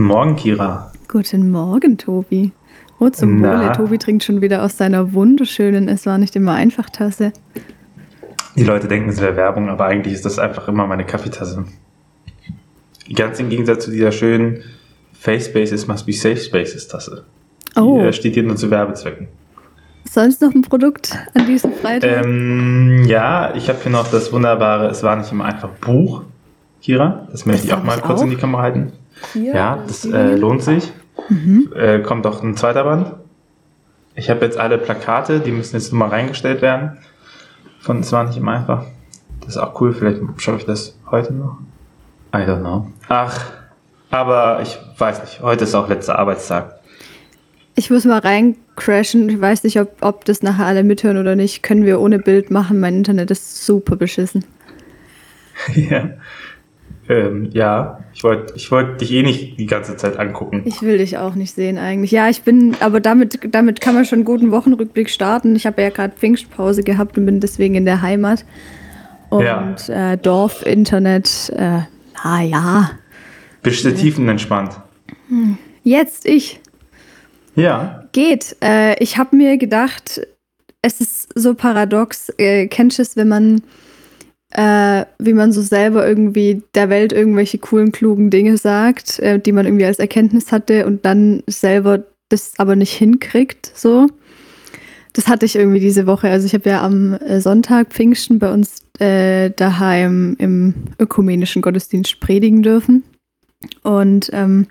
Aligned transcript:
Guten 0.00 0.08
Morgen, 0.12 0.36
Kira. 0.36 0.90
Guten 1.08 1.50
Morgen, 1.50 1.98
Tobi. 1.98 2.52
Oh, 3.00 3.10
zum 3.10 3.38
Na? 3.38 3.60
Wohle. 3.60 3.72
Tobi 3.72 3.98
trinkt 3.98 4.24
schon 4.24 4.40
wieder 4.40 4.62
aus 4.64 4.78
seiner 4.78 5.12
wunderschönen, 5.12 5.90
es 5.90 6.06
war 6.06 6.16
nicht 6.16 6.34
immer 6.36 6.54
einfach 6.54 6.88
Tasse. 6.88 7.34
Die 8.56 8.64
Leute 8.64 8.88
denken, 8.88 9.10
es 9.10 9.20
wäre 9.20 9.36
Werbung, 9.36 9.68
aber 9.68 9.84
eigentlich 9.84 10.14
ist 10.14 10.24
das 10.24 10.38
einfach 10.38 10.68
immer 10.68 10.86
meine 10.86 11.04
Kaffeetasse. 11.04 11.66
Ganz 13.14 13.40
im 13.40 13.50
Gegensatz 13.50 13.84
zu 13.84 13.90
dieser 13.90 14.10
schönen 14.10 14.62
Face 15.12 15.48
Spaces 15.48 15.86
must 15.86 16.06
be 16.06 16.14
Safe 16.14 16.38
Spaces 16.38 16.88
Tasse. 16.88 17.26
Oh, 17.76 17.98
Die 18.00 18.06
äh, 18.06 18.12
steht 18.14 18.32
hier 18.32 18.42
nur 18.42 18.56
zu 18.56 18.70
Werbezwecken. 18.70 19.28
sonst 20.10 20.40
noch 20.40 20.54
ein 20.54 20.62
Produkt 20.62 21.14
an 21.34 21.44
diesem 21.46 21.74
Freitag? 21.74 22.24
Ähm, 22.24 23.04
ja, 23.04 23.54
ich 23.54 23.68
habe 23.68 23.80
hier 23.82 23.92
noch 23.92 24.10
das 24.10 24.32
wunderbare 24.32 24.88
Es 24.88 25.02
war 25.02 25.16
nicht 25.16 25.30
immer 25.30 25.44
einfach 25.44 25.68
Buch, 25.68 26.22
Kira. 26.80 27.28
Das 27.30 27.44
möchte 27.44 27.66
Das 27.66 27.68
ich 27.68 27.74
auch 27.74 27.84
mal 27.84 27.98
ich 27.98 28.02
kurz 28.02 28.20
auch. 28.20 28.24
in 28.24 28.30
die 28.30 28.36
Kamera 28.36 28.62
halten. 28.62 28.92
Hier, 29.32 29.54
Ja, 29.54 29.78
das 29.86 30.02
das 30.02 30.12
äh, 30.12 30.34
lohnt 30.36 30.62
sich. 30.62 30.92
Mhm. 31.28 31.72
Äh, 31.74 32.00
kommt 32.00 32.26
auch 32.26 32.42
ein 32.42 32.56
zweiter 32.56 32.84
Band. 32.84 33.14
Ich 34.14 34.30
habe 34.30 34.44
jetzt 34.44 34.58
alle 34.58 34.78
Plakate, 34.78 35.40
die 35.40 35.52
müssen 35.52 35.76
jetzt 35.76 35.92
nur 35.92 36.00
mal 36.00 36.08
reingestellt 36.08 36.62
werden. 36.62 36.98
Von 37.80 38.00
es 38.00 38.12
war 38.12 38.24
nicht 38.24 38.36
immer 38.36 38.52
einfach. 38.52 38.84
Das 39.40 39.50
ist 39.50 39.56
auch 39.56 39.80
cool, 39.80 39.92
vielleicht 39.92 40.20
schaffe 40.38 40.58
ich 40.58 40.66
das 40.66 40.98
heute 41.10 41.32
noch. 41.32 41.58
I 42.34 42.38
don't 42.38 42.60
know. 42.60 42.90
Ach, 43.08 43.50
aber 44.10 44.60
ich 44.62 44.78
weiß 44.98 45.22
nicht, 45.22 45.40
heute 45.40 45.64
ist 45.64 45.74
auch 45.74 45.88
letzter 45.88 46.18
Arbeitstag. 46.18 46.80
Ich 47.74 47.90
muss 47.90 48.04
mal 48.04 48.18
reincrashen. 48.18 49.28
Ich 49.28 49.40
weiß 49.40 49.64
nicht, 49.64 49.80
ob, 49.80 49.96
ob 50.00 50.24
das 50.24 50.42
nachher 50.42 50.66
alle 50.66 50.84
mithören 50.84 51.16
oder 51.16 51.36
nicht. 51.36 51.62
Können 51.62 51.86
wir 51.86 52.00
ohne 52.00 52.18
Bild 52.18 52.50
machen. 52.50 52.80
Mein 52.80 52.96
Internet 52.96 53.30
ist 53.30 53.64
super 53.64 53.96
beschissen. 53.96 54.44
ja. 55.74 56.10
Ähm, 57.10 57.50
ja, 57.52 58.04
ich 58.14 58.22
wollte 58.22 58.54
ich 58.54 58.70
wollt 58.70 59.00
dich 59.00 59.10
eh 59.12 59.24
nicht 59.24 59.58
die 59.58 59.66
ganze 59.66 59.96
Zeit 59.96 60.16
angucken. 60.16 60.62
Ich 60.64 60.80
will 60.80 60.98
dich 60.98 61.18
auch 61.18 61.34
nicht 61.34 61.52
sehen 61.54 61.76
eigentlich. 61.76 62.12
Ja, 62.12 62.28
ich 62.28 62.42
bin, 62.42 62.76
aber 62.78 63.00
damit, 63.00 63.40
damit 63.52 63.80
kann 63.80 63.96
man 63.96 64.04
schon 64.04 64.18
einen 64.18 64.24
guten 64.24 64.52
Wochenrückblick 64.52 65.10
starten. 65.10 65.56
Ich 65.56 65.66
habe 65.66 65.82
ja 65.82 65.88
gerade 65.88 66.14
Pfingstpause 66.16 66.84
gehabt 66.84 67.18
und 67.18 67.26
bin 67.26 67.40
deswegen 67.40 67.74
in 67.74 67.84
der 67.84 68.00
Heimat. 68.00 68.44
Und 69.28 69.44
Ja. 69.44 69.74
äh, 69.88 70.18
Dorf, 70.18 70.64
Internet, 70.64 71.52
äh, 71.56 71.80
na 72.24 72.42
ja. 72.42 72.90
Bist 73.62 73.84
du 73.84 73.92
tiefenentspannt? 73.92 74.80
Jetzt 75.82 76.26
ich. 76.26 76.60
Ja. 77.56 78.04
Geht. 78.12 78.56
Äh, 78.62 79.02
ich 79.02 79.18
habe 79.18 79.34
mir 79.34 79.58
gedacht, 79.58 80.20
es 80.82 81.00
ist 81.00 81.28
so 81.34 81.54
paradox. 81.54 82.32
Äh, 82.38 82.68
kennst 82.68 82.98
du 82.98 83.02
es, 83.02 83.16
wenn 83.16 83.28
man, 83.28 83.62
äh, 84.50 85.04
wie 85.18 85.32
man 85.32 85.52
so 85.52 85.62
selber 85.62 86.06
irgendwie 86.06 86.62
der 86.74 86.90
Welt 86.90 87.12
irgendwelche 87.12 87.58
coolen, 87.58 87.92
klugen 87.92 88.30
Dinge 88.30 88.56
sagt, 88.56 89.18
äh, 89.20 89.38
die 89.38 89.52
man 89.52 89.66
irgendwie 89.66 89.84
als 89.84 89.98
Erkenntnis 89.98 90.50
hatte 90.52 90.86
und 90.86 91.04
dann 91.04 91.42
selber 91.46 92.04
das 92.28 92.54
aber 92.58 92.76
nicht 92.76 92.92
hinkriegt, 92.92 93.70
so. 93.74 94.08
Das 95.12 95.26
hatte 95.26 95.44
ich 95.44 95.56
irgendwie 95.56 95.80
diese 95.80 96.06
Woche. 96.06 96.30
Also 96.30 96.46
ich 96.46 96.54
habe 96.54 96.70
ja 96.70 96.82
am 96.84 97.14
äh, 97.14 97.40
Sonntag 97.40 97.88
Pfingsten 97.92 98.38
bei 98.38 98.52
uns 98.52 98.82
äh, 99.00 99.50
daheim 99.50 100.36
im 100.38 100.74
ökumenischen 101.00 101.62
Gottesdienst 101.62 102.20
predigen 102.20 102.62
dürfen. 102.62 103.02
Und 103.82 104.30
ähm, 104.32 104.68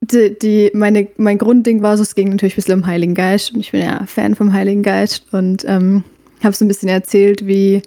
die, 0.00 0.38
die, 0.38 0.70
meine, 0.74 1.08
mein 1.16 1.38
Grundding 1.38 1.82
war 1.82 1.96
so, 1.96 2.02
es 2.02 2.14
ging 2.14 2.30
natürlich 2.30 2.54
ein 2.54 2.56
bisschen 2.56 2.80
um 2.80 2.86
Heiligen 2.86 3.14
Geist 3.14 3.52
und 3.52 3.60
ich 3.60 3.72
bin 3.72 3.82
ja 3.82 4.04
Fan 4.06 4.34
vom 4.34 4.52
Heiligen 4.52 4.82
Geist 4.82 5.26
und 5.32 5.64
ähm, 5.66 6.04
habe 6.42 6.54
so 6.54 6.64
ein 6.64 6.68
bisschen 6.68 6.88
erzählt, 6.88 7.46
wie, 7.46 7.82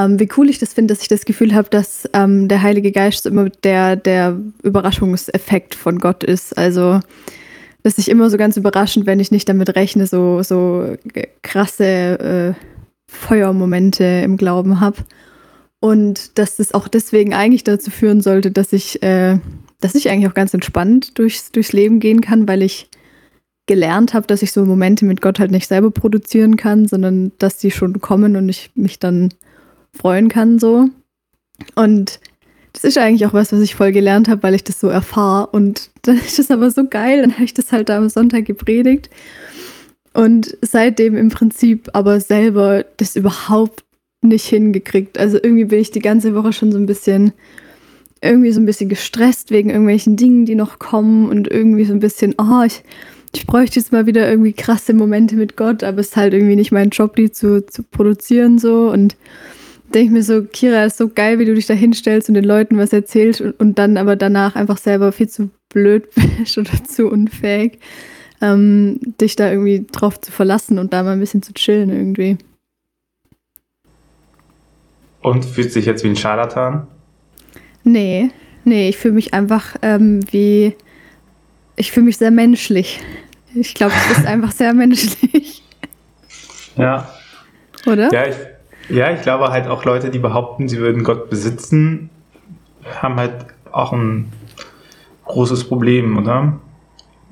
ähm, 0.00 0.18
wie 0.18 0.28
cool 0.36 0.48
ich 0.48 0.58
das 0.58 0.72
finde, 0.72 0.94
dass 0.94 1.02
ich 1.02 1.08
das 1.08 1.24
Gefühl 1.24 1.54
habe, 1.54 1.68
dass 1.68 2.08
ähm, 2.14 2.48
der 2.48 2.62
Heilige 2.62 2.90
Geist 2.90 3.26
immer 3.26 3.50
der, 3.50 3.96
der 3.96 4.38
Überraschungseffekt 4.62 5.74
von 5.74 5.98
Gott 5.98 6.24
ist. 6.24 6.56
Also, 6.56 7.00
dass 7.82 7.98
ich 7.98 8.08
immer 8.08 8.30
so 8.30 8.38
ganz 8.38 8.56
überraschend, 8.56 9.06
wenn 9.06 9.20
ich 9.20 9.30
nicht 9.30 9.48
damit 9.48 9.74
rechne, 9.76 10.06
so, 10.06 10.42
so 10.42 10.96
krasse 11.42 11.84
äh, 11.84 12.64
Feuermomente 13.10 14.04
im 14.04 14.36
Glauben 14.36 14.80
habe. 14.80 14.98
Und 15.80 16.38
dass 16.38 16.56
das 16.56 16.72
auch 16.72 16.88
deswegen 16.88 17.34
eigentlich 17.34 17.64
dazu 17.64 17.90
führen 17.90 18.20
sollte, 18.20 18.50
dass 18.50 18.72
ich, 18.72 19.02
äh, 19.02 19.38
dass 19.80 19.94
ich 19.94 20.08
eigentlich 20.08 20.30
auch 20.30 20.34
ganz 20.34 20.54
entspannt 20.54 21.18
durchs, 21.18 21.52
durchs 21.52 21.72
Leben 21.72 22.00
gehen 22.00 22.20
kann, 22.20 22.48
weil 22.48 22.62
ich 22.62 22.88
gelernt 23.66 24.14
habe, 24.14 24.26
dass 24.26 24.42
ich 24.42 24.52
so 24.52 24.64
Momente 24.64 25.04
mit 25.04 25.20
Gott 25.20 25.38
halt 25.38 25.50
nicht 25.50 25.68
selber 25.68 25.90
produzieren 25.90 26.56
kann, 26.56 26.88
sondern 26.88 27.32
dass 27.38 27.58
die 27.58 27.70
schon 27.70 28.00
kommen 28.00 28.36
und 28.36 28.48
ich 28.48 28.70
mich 28.74 28.98
dann 28.98 29.30
freuen 29.96 30.28
kann 30.28 30.58
so. 30.58 30.88
Und 31.74 32.20
das 32.72 32.84
ist 32.84 32.98
eigentlich 32.98 33.26
auch 33.26 33.32
was, 33.32 33.52
was 33.52 33.60
ich 33.60 33.74
voll 33.74 33.92
gelernt 33.92 34.28
habe, 34.28 34.42
weil 34.42 34.54
ich 34.54 34.64
das 34.64 34.80
so 34.80 34.88
erfahre. 34.88 35.48
Und 35.48 35.90
dann 36.02 36.16
ist 36.18 36.38
das 36.38 36.50
aber 36.50 36.70
so 36.70 36.86
geil. 36.86 37.20
Dann 37.22 37.34
habe 37.34 37.44
ich 37.44 37.54
das 37.54 37.72
halt 37.72 37.88
da 37.88 37.98
am 37.98 38.08
Sonntag 38.08 38.44
gepredigt. 38.44 39.10
Und 40.12 40.56
seitdem 40.62 41.16
im 41.16 41.28
Prinzip 41.28 41.90
aber 41.92 42.20
selber 42.20 42.84
das 42.96 43.16
überhaupt 43.16 43.84
nicht 44.22 44.46
hingekriegt. 44.46 45.18
Also 45.18 45.38
irgendwie 45.42 45.64
bin 45.64 45.80
ich 45.80 45.90
die 45.90 46.00
ganze 46.00 46.34
Woche 46.34 46.52
schon 46.52 46.72
so 46.72 46.78
ein 46.78 46.86
bisschen, 46.86 47.32
irgendwie 48.22 48.52
so 48.52 48.60
ein 48.60 48.66
bisschen 48.66 48.88
gestresst 48.88 49.50
wegen 49.50 49.70
irgendwelchen 49.70 50.16
Dingen, 50.16 50.44
die 50.44 50.54
noch 50.54 50.78
kommen 50.78 51.28
und 51.28 51.48
irgendwie 51.48 51.84
so 51.84 51.92
ein 51.92 52.00
bisschen, 52.00 52.34
oh, 52.38 52.62
ich, 52.66 52.82
ich 53.34 53.46
bräuchte 53.46 53.78
jetzt 53.78 53.92
mal 53.92 54.06
wieder 54.06 54.28
irgendwie 54.28 54.52
krasse 54.52 54.92
Momente 54.92 55.36
mit 55.36 55.56
Gott, 55.56 55.84
aber 55.84 56.00
es 56.00 56.08
ist 56.08 56.16
halt 56.16 56.34
irgendwie 56.34 56.56
nicht 56.56 56.72
mein 56.72 56.90
Job, 56.90 57.16
die 57.16 57.30
zu, 57.30 57.64
zu 57.64 57.82
produzieren 57.82 58.58
so 58.58 58.90
und 58.90 59.16
denke 59.94 60.06
ich 60.06 60.10
mir 60.10 60.22
so, 60.22 60.42
Kira, 60.44 60.84
ist 60.84 60.98
so 60.98 61.08
geil, 61.08 61.38
wie 61.38 61.44
du 61.44 61.54
dich 61.54 61.66
da 61.66 61.74
hinstellst 61.74 62.28
und 62.28 62.34
den 62.34 62.44
Leuten 62.44 62.78
was 62.78 62.92
erzählst 62.92 63.40
und, 63.40 63.58
und 63.60 63.78
dann 63.78 63.96
aber 63.96 64.16
danach 64.16 64.54
einfach 64.56 64.78
selber 64.78 65.12
viel 65.12 65.28
zu 65.28 65.50
blöd 65.68 66.08
bist 66.38 66.56
oder 66.58 66.82
zu 66.84 67.08
unfähig, 67.08 67.78
ähm, 68.40 68.98
dich 69.20 69.36
da 69.36 69.50
irgendwie 69.50 69.86
drauf 69.90 70.20
zu 70.20 70.32
verlassen 70.32 70.78
und 70.78 70.92
da 70.92 71.02
mal 71.02 71.12
ein 71.12 71.20
bisschen 71.20 71.42
zu 71.42 71.52
chillen 71.52 71.90
irgendwie. 71.90 72.38
Und 75.22 75.44
fühlt 75.44 75.72
sich 75.72 75.84
jetzt 75.84 76.02
wie 76.02 76.08
ein 76.08 76.16
Scharlatan? 76.16 76.86
Nee, 77.84 78.30
nee, 78.64 78.88
ich 78.88 78.96
fühle 78.96 79.14
mich 79.14 79.34
einfach 79.34 79.76
ähm, 79.82 80.20
wie, 80.32 80.74
ich 81.76 81.92
fühle 81.92 82.06
mich 82.06 82.16
sehr 82.16 82.30
menschlich. 82.30 83.00
Ich 83.54 83.74
glaube, 83.74 83.92
es 84.10 84.18
ist 84.18 84.26
einfach 84.26 84.52
sehr 84.52 84.72
menschlich, 84.74 85.62
Ja. 86.76 87.12
oder? 87.86 88.12
Ja 88.12 88.28
ich, 88.28 88.36
ja, 88.90 89.10
ich 89.10 89.22
glaube 89.22 89.48
halt 89.48 89.68
auch 89.68 89.84
Leute, 89.84 90.10
die 90.10 90.18
behaupten, 90.18 90.68
sie 90.68 90.78
würden 90.78 91.04
Gott 91.04 91.30
besitzen, 91.30 92.10
haben 93.00 93.16
halt 93.16 93.46
auch 93.72 93.92
ein 93.92 94.32
großes 95.24 95.64
Problem, 95.64 96.18
oder? 96.18 96.54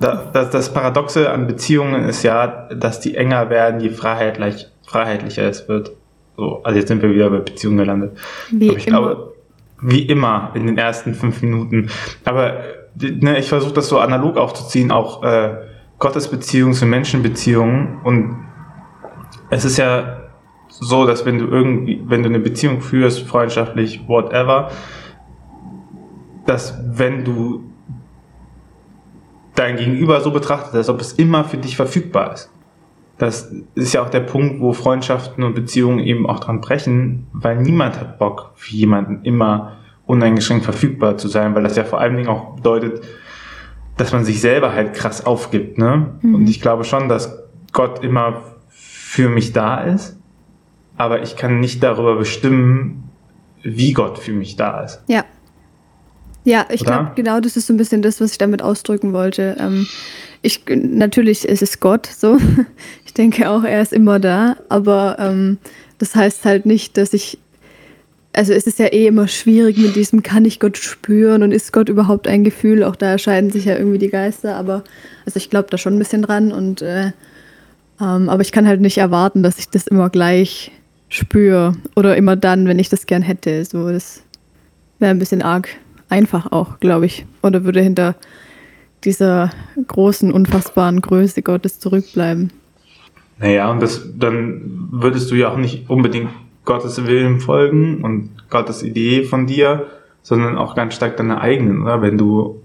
Da, 0.00 0.30
das, 0.32 0.50
das 0.50 0.72
Paradoxe 0.72 1.30
an 1.30 1.46
Beziehungen 1.46 2.04
ist 2.04 2.22
ja, 2.22 2.68
dass 2.72 3.00
die 3.00 3.16
enger 3.16 3.50
werden, 3.50 3.80
je 3.80 3.90
freiheitlich, 3.90 4.68
freiheitlicher 4.86 5.48
es 5.48 5.68
wird. 5.68 5.90
So, 6.36 6.62
also 6.62 6.78
jetzt 6.78 6.88
sind 6.88 7.02
wir 7.02 7.10
wieder 7.10 7.30
bei 7.30 7.38
Beziehungen 7.38 7.78
gelandet. 7.78 8.16
Wie 8.50 8.68
Aber 8.68 8.78
ich 8.78 8.86
immer. 8.86 8.98
glaube, 8.98 9.34
wie 9.80 10.02
immer 10.02 10.52
in 10.54 10.66
den 10.66 10.78
ersten 10.78 11.14
fünf 11.14 11.42
Minuten. 11.42 11.90
Aber 12.24 12.60
ne, 12.94 13.38
ich 13.38 13.48
versuche 13.48 13.74
das 13.74 13.88
so 13.88 13.98
analog 13.98 14.36
aufzuziehen, 14.36 14.92
auch 14.92 15.24
äh, 15.24 15.56
Gottesbeziehungen 15.98 16.74
zu 16.74 16.86
Menschenbeziehungen. 16.86 17.98
Und 18.04 18.36
es 19.50 19.64
ist 19.64 19.78
ja 19.78 20.17
so, 20.80 21.06
dass 21.06 21.24
wenn 21.26 21.38
du 21.38 21.46
irgendwie, 21.46 22.02
wenn 22.06 22.22
du 22.22 22.28
eine 22.28 22.40
Beziehung 22.40 22.80
führst, 22.80 23.20
freundschaftlich, 23.20 24.06
whatever, 24.06 24.70
dass 26.46 26.78
wenn 26.86 27.24
du 27.24 27.64
dein 29.54 29.76
Gegenüber 29.76 30.20
so 30.20 30.30
betrachtest, 30.30 30.74
als 30.74 30.88
ob 30.88 31.00
es 31.00 31.12
immer 31.12 31.44
für 31.44 31.56
dich 31.56 31.76
verfügbar 31.76 32.32
ist. 32.32 32.50
Das 33.18 33.52
ist 33.74 33.92
ja 33.92 34.02
auch 34.02 34.10
der 34.10 34.20
Punkt, 34.20 34.60
wo 34.60 34.72
Freundschaften 34.72 35.42
und 35.42 35.54
Beziehungen 35.54 35.98
eben 35.98 36.28
auch 36.28 36.38
dran 36.38 36.60
brechen, 36.60 37.26
weil 37.32 37.60
niemand 37.60 37.98
hat 37.98 38.18
Bock, 38.18 38.52
für 38.54 38.76
jemanden 38.76 39.24
immer 39.24 39.72
uneingeschränkt 40.06 40.64
verfügbar 40.64 41.18
zu 41.18 41.26
sein, 41.26 41.56
weil 41.56 41.64
das 41.64 41.76
ja 41.76 41.82
vor 41.82 42.00
allen 42.00 42.16
Dingen 42.16 42.28
auch 42.28 42.54
bedeutet, 42.54 43.02
dass 43.96 44.12
man 44.12 44.24
sich 44.24 44.40
selber 44.40 44.72
halt 44.72 44.94
krass 44.94 45.26
aufgibt. 45.26 45.76
Ne? 45.76 46.14
Mhm. 46.22 46.36
Und 46.36 46.48
ich 46.48 46.60
glaube 46.60 46.84
schon, 46.84 47.08
dass 47.08 47.42
Gott 47.72 48.04
immer 48.04 48.42
für 48.68 49.28
mich 49.28 49.52
da 49.52 49.80
ist, 49.80 50.17
aber 50.98 51.22
ich 51.22 51.36
kann 51.36 51.60
nicht 51.60 51.82
darüber 51.82 52.16
bestimmen, 52.16 53.08
wie 53.62 53.92
Gott 53.92 54.18
für 54.18 54.32
mich 54.32 54.56
da 54.56 54.82
ist. 54.82 55.00
Ja. 55.08 55.24
Ja, 56.44 56.66
ich 56.70 56.84
glaube, 56.84 57.12
genau 57.14 57.40
das 57.40 57.56
ist 57.56 57.66
so 57.66 57.74
ein 57.74 57.76
bisschen 57.76 58.00
das, 58.00 58.20
was 58.20 58.32
ich 58.32 58.38
damit 58.38 58.62
ausdrücken 58.62 59.12
wollte. 59.12 59.56
Ähm, 59.60 59.86
ich, 60.40 60.62
natürlich 60.68 61.46
ist 61.46 61.62
es 61.62 61.80
Gott 61.80 62.06
so. 62.06 62.38
Ich 63.04 63.14
denke 63.14 63.50
auch, 63.50 63.64
er 63.64 63.82
ist 63.82 63.92
immer 63.92 64.20
da, 64.20 64.56
aber 64.68 65.16
ähm, 65.18 65.58
das 65.98 66.14
heißt 66.14 66.44
halt 66.44 66.66
nicht, 66.66 66.96
dass 66.96 67.12
ich. 67.12 67.38
Also 68.32 68.52
es 68.52 68.68
ist 68.68 68.78
ja 68.78 68.86
eh 68.86 69.08
immer 69.08 69.26
schwierig 69.26 69.76
mit 69.78 69.96
diesem, 69.96 70.22
kann 70.22 70.44
ich 70.44 70.60
Gott 70.60 70.76
spüren 70.76 71.42
und 71.42 71.50
ist 71.50 71.72
Gott 71.72 71.88
überhaupt 71.88 72.28
ein 72.28 72.44
Gefühl? 72.44 72.84
Auch 72.84 72.94
da 72.94 73.18
scheiden 73.18 73.50
sich 73.50 73.64
ja 73.64 73.76
irgendwie 73.76 73.98
die 73.98 74.10
Geister, 74.10 74.54
aber 74.54 74.84
also 75.26 75.38
ich 75.38 75.50
glaube 75.50 75.68
da 75.70 75.78
schon 75.78 75.94
ein 75.96 75.98
bisschen 75.98 76.22
dran 76.22 76.52
und 76.52 76.80
äh, 76.80 77.10
ähm, 78.00 78.28
aber 78.28 78.42
ich 78.42 78.52
kann 78.52 78.68
halt 78.68 78.80
nicht 78.80 78.98
erwarten, 78.98 79.42
dass 79.42 79.58
ich 79.58 79.68
das 79.68 79.88
immer 79.88 80.10
gleich 80.10 80.70
spüre 81.08 81.74
oder 81.96 82.16
immer 82.16 82.36
dann, 82.36 82.66
wenn 82.66 82.78
ich 82.78 82.88
das 82.88 83.06
gern 83.06 83.22
hätte. 83.22 83.64
So, 83.64 83.90
das 83.90 84.22
wäre 84.98 85.10
ein 85.10 85.18
bisschen 85.18 85.42
arg, 85.42 85.68
einfach 86.08 86.52
auch, 86.52 86.80
glaube 86.80 87.06
ich. 87.06 87.26
Oder 87.42 87.64
würde 87.64 87.80
hinter 87.80 88.14
dieser 89.04 89.50
großen, 89.86 90.32
unfassbaren 90.32 91.00
Größe 91.00 91.42
Gottes 91.42 91.78
zurückbleiben. 91.78 92.52
Naja, 93.38 93.70
und 93.70 93.80
das, 93.80 94.08
dann 94.16 94.88
würdest 94.90 95.30
du 95.30 95.36
ja 95.36 95.52
auch 95.52 95.56
nicht 95.56 95.88
unbedingt 95.88 96.30
Gottes 96.64 97.06
Willen 97.06 97.40
folgen 97.40 98.02
und 98.02 98.30
Gottes 98.50 98.82
Idee 98.82 99.24
von 99.24 99.46
dir, 99.46 99.86
sondern 100.22 100.58
auch 100.58 100.74
ganz 100.74 100.94
stark 100.94 101.16
deine 101.16 101.40
eigenen, 101.40 101.82
oder? 101.82 102.02
Wenn 102.02 102.18
du, 102.18 102.60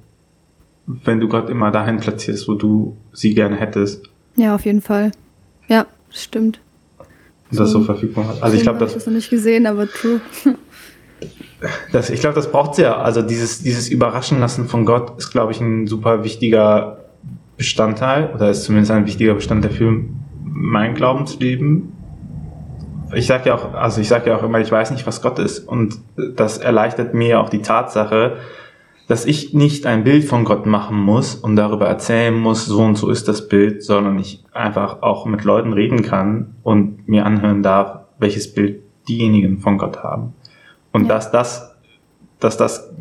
wenn 0.88 1.20
du 1.20 1.28
Gott 1.28 1.50
immer 1.50 1.72
dahin 1.72 1.98
platzierst, 1.98 2.48
wo 2.48 2.56
du 2.56 2.98
sie 3.14 3.36
gerne 3.36 3.56
hättest. 3.56 4.10
Ja, 4.36 4.56
auf 4.56 4.66
jeden 4.66 4.82
Fall. 4.82 5.12
Ja, 5.68 5.86
stimmt. 6.10 6.60
Das 7.58 7.72
so, 7.72 7.80
so 7.80 7.86
verfügbar 7.86 8.28
hat. 8.28 8.44
Also 8.44 8.58
ich 8.58 8.64
glaube, 8.64 8.80
das. 8.80 8.92
Ich 8.92 8.96
das 8.96 9.06
noch 9.06 9.14
nicht 9.14 9.30
gesehen, 9.30 9.66
aber 9.66 9.88
true. 9.90 10.22
Das, 11.94 12.10
ich 12.10 12.20
glaube, 12.20 12.36
das 12.36 12.52
braucht 12.52 12.78
ja. 12.78 12.98
Also 12.98 13.22
dieses, 13.22 13.64
dieses 13.64 13.88
Überraschen 13.88 14.40
lassen 14.40 14.68
von 14.68 14.86
Gott 14.86 15.18
ist, 15.18 15.32
glaube 15.32 15.54
ich, 15.54 15.62
ein 15.62 15.88
super 15.88 16.26
wichtiger 16.26 16.98
Bestandteil 17.58 18.32
oder 18.34 18.50
ist 18.50 18.64
zumindest 18.64 18.92
ein 18.92 19.06
wichtiger 19.06 19.34
Bestandteil 19.34 19.72
für 19.72 20.04
mein 20.44 20.96
Glaubensleben. 20.96 21.94
Ich 23.16 23.28
sage 23.28 23.50
ja 23.50 23.56
auch, 23.56 23.74
also 23.74 24.02
ich 24.02 24.08
sage 24.08 24.30
ja 24.30 24.38
auch 24.38 24.44
immer, 24.44 24.60
ich 24.60 24.72
weiß 24.72 24.92
nicht, 24.92 25.06
was 25.06 25.22
Gott 25.22 25.40
ist 25.40 25.60
und 25.60 26.00
das 26.36 26.58
erleichtert 26.58 27.14
mir 27.14 27.40
auch 27.40 27.50
die 27.50 27.62
Tatsache, 27.62 28.38
dass 29.08 29.26
ich 29.26 29.54
nicht 29.54 29.86
ein 29.86 30.04
Bild 30.04 30.24
von 30.24 30.46
Gott 30.46 30.66
machen 30.66 30.98
muss 30.98 31.36
und 31.36 31.56
darüber 31.56 31.88
erzählen 31.88 32.34
muss, 32.34 32.66
so 32.66 32.82
und 32.82 32.96
so 32.96 33.10
ist 33.10 33.28
das 33.28 33.48
Bild, 33.48 33.84
sondern 33.84 34.18
ich 34.18 34.44
einfach 34.54 35.02
auch 35.02 35.26
mit 35.26 35.44
Leuten 35.44 35.74
reden 35.74 36.04
kann 36.04 36.56
und 36.64 37.08
mir 37.08 37.26
anhören 37.26 37.64
darf, 37.64 38.00
welches 38.20 38.54
Bild 38.54 38.82
diejenigen 39.08 39.60
von 39.60 39.78
Gott 39.78 40.04
haben. 40.04 40.34
Und 40.94 41.04
ja. 41.04 41.10
dass 41.10 41.32
das, 41.32 41.76
dass 42.40 42.56
das, 42.56 42.94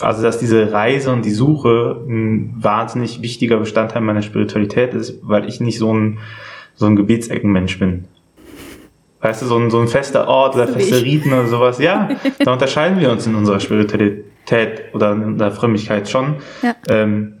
also 0.00 0.22
dass 0.22 0.38
diese 0.38 0.72
Reise 0.72 1.12
und 1.12 1.24
die 1.24 1.30
Suche 1.30 2.02
ein 2.08 2.54
wahnsinnig 2.58 3.20
wichtiger 3.20 3.58
Bestandteil 3.58 4.00
meiner 4.00 4.22
Spiritualität 4.22 4.94
ist, 4.94 5.18
weil 5.22 5.46
ich 5.46 5.60
nicht 5.60 5.78
so 5.78 5.92
ein, 5.92 6.18
so 6.74 6.86
ein 6.86 6.96
Gebetseckenmensch 6.96 7.78
bin. 7.78 8.04
Weißt 9.20 9.42
du, 9.42 9.46
so 9.46 9.58
ein, 9.58 9.68
so 9.68 9.80
ein 9.80 9.88
fester 9.88 10.28
Ort 10.28 10.54
oder 10.54 10.68
feste 10.68 11.02
Riten 11.02 11.32
oder 11.32 11.48
sowas. 11.48 11.80
Ja, 11.80 12.08
da 12.44 12.52
unterscheiden 12.52 13.00
wir 13.00 13.10
uns 13.10 13.26
in 13.26 13.34
unserer 13.34 13.60
Spiritualität 13.60 14.24
oder 14.92 15.12
in 15.12 15.38
der 15.38 15.50
Frömmigkeit 15.52 16.08
schon. 16.08 16.36
Ja. 16.62 16.74
Ähm, 16.88 17.34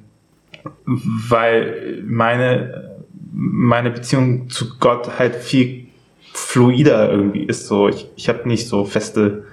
weil 0.84 2.02
meine, 2.06 2.98
meine 3.32 3.90
Beziehung 3.90 4.50
zu 4.50 4.78
Gott 4.78 5.18
halt 5.18 5.36
viel 5.36 5.86
fluider 6.32 7.10
irgendwie 7.10 7.44
ist. 7.44 7.66
So, 7.66 7.88
ich, 7.88 8.08
ich 8.16 8.28
habe 8.28 8.48
nicht 8.48 8.68
so 8.68 8.84
feste 8.84 9.44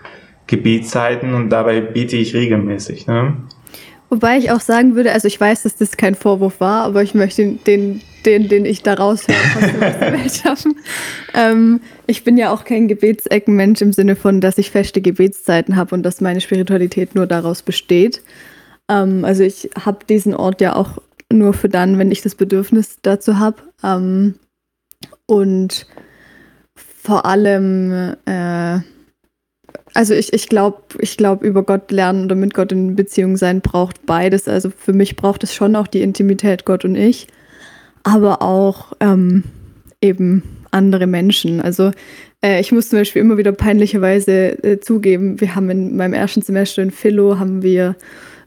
Gebetszeiten 0.47 1.33
und 1.33 1.49
dabei 1.49 1.81
bete 1.81 2.17
ich 2.17 2.33
regelmäßig. 2.33 3.07
Ne? 3.07 3.37
Wobei 4.09 4.37
ich 4.37 4.51
auch 4.51 4.59
sagen 4.59 4.95
würde, 4.95 5.11
also 5.11 5.27
ich 5.27 5.39
weiß, 5.39 5.63
dass 5.63 5.75
das 5.75 5.97
kein 5.97 6.15
Vorwurf 6.15 6.59
war, 6.59 6.83
aber 6.83 7.01
ich 7.01 7.15
möchte 7.15 7.53
den, 7.67 8.01
den, 8.25 8.47
den 8.47 8.65
ich 8.65 8.83
da 8.83 8.93
raushöre, 8.93 9.37
aus 9.55 9.99
der 9.99 10.13
Welt 10.13 10.33
schaffen. 10.43 10.75
Ähm, 11.33 11.81
ich 12.07 12.23
bin 12.23 12.37
ja 12.37 12.53
auch 12.53 12.65
kein 12.65 12.87
Gebetseckenmensch 12.87 13.81
im 13.81 13.93
Sinne 13.93 14.15
von, 14.15 14.41
dass 14.41 14.57
ich 14.57 14.71
feste 14.71 15.01
Gebetszeiten 15.01 15.75
habe 15.75 15.95
und 15.95 16.03
dass 16.03 16.21
meine 16.21 16.41
Spiritualität 16.41 17.15
nur 17.15 17.25
daraus 17.25 17.61
besteht. 17.61 18.21
Ähm, 18.89 19.25
also 19.25 19.43
ich 19.43 19.69
habe 19.83 20.05
diesen 20.07 20.35
Ort 20.35 20.61
ja 20.61 20.75
auch 20.75 20.99
nur 21.31 21.53
für 21.53 21.69
dann, 21.69 21.97
wenn 21.97 22.11
ich 22.11 22.21
das 22.21 22.35
Bedürfnis 22.35 22.99
dazu 23.01 23.39
habe. 23.39 23.57
Ähm, 23.83 24.35
und 25.25 25.87
vor 26.75 27.25
allem 27.25 28.15
äh, 28.25 28.79
also 29.93 30.13
ich, 30.13 30.33
ich 30.33 30.49
glaube, 30.49 30.81
ich 30.99 31.17
glaub, 31.17 31.43
über 31.43 31.63
Gott 31.63 31.91
lernen 31.91 32.25
oder 32.25 32.35
mit 32.35 32.53
Gott 32.53 32.71
in 32.71 32.95
Beziehung 32.95 33.37
sein 33.37 33.61
braucht 33.61 34.05
beides. 34.05 34.47
Also 34.47 34.71
für 34.75 34.93
mich 34.93 35.15
braucht 35.15 35.43
es 35.43 35.53
schon 35.53 35.75
auch 35.75 35.87
die 35.87 36.01
Intimität 36.01 36.65
Gott 36.65 36.85
und 36.85 36.95
ich, 36.95 37.27
aber 38.03 38.41
auch 38.41 38.93
ähm, 38.99 39.43
eben 40.01 40.43
andere 40.71 41.07
Menschen. 41.07 41.61
Also 41.61 41.91
äh, 42.41 42.59
ich 42.59 42.71
muss 42.71 42.89
zum 42.89 42.99
Beispiel 42.99 43.21
immer 43.21 43.37
wieder 43.37 43.51
peinlicherweise 43.51 44.63
äh, 44.63 44.79
zugeben, 44.79 45.39
wir 45.41 45.55
haben 45.55 45.69
in 45.69 45.95
meinem 45.95 46.13
ersten 46.13 46.41
Semester 46.41 46.81
in 46.81 46.91
Philo 46.91 47.39
haben 47.39 47.63
wir 47.63 47.95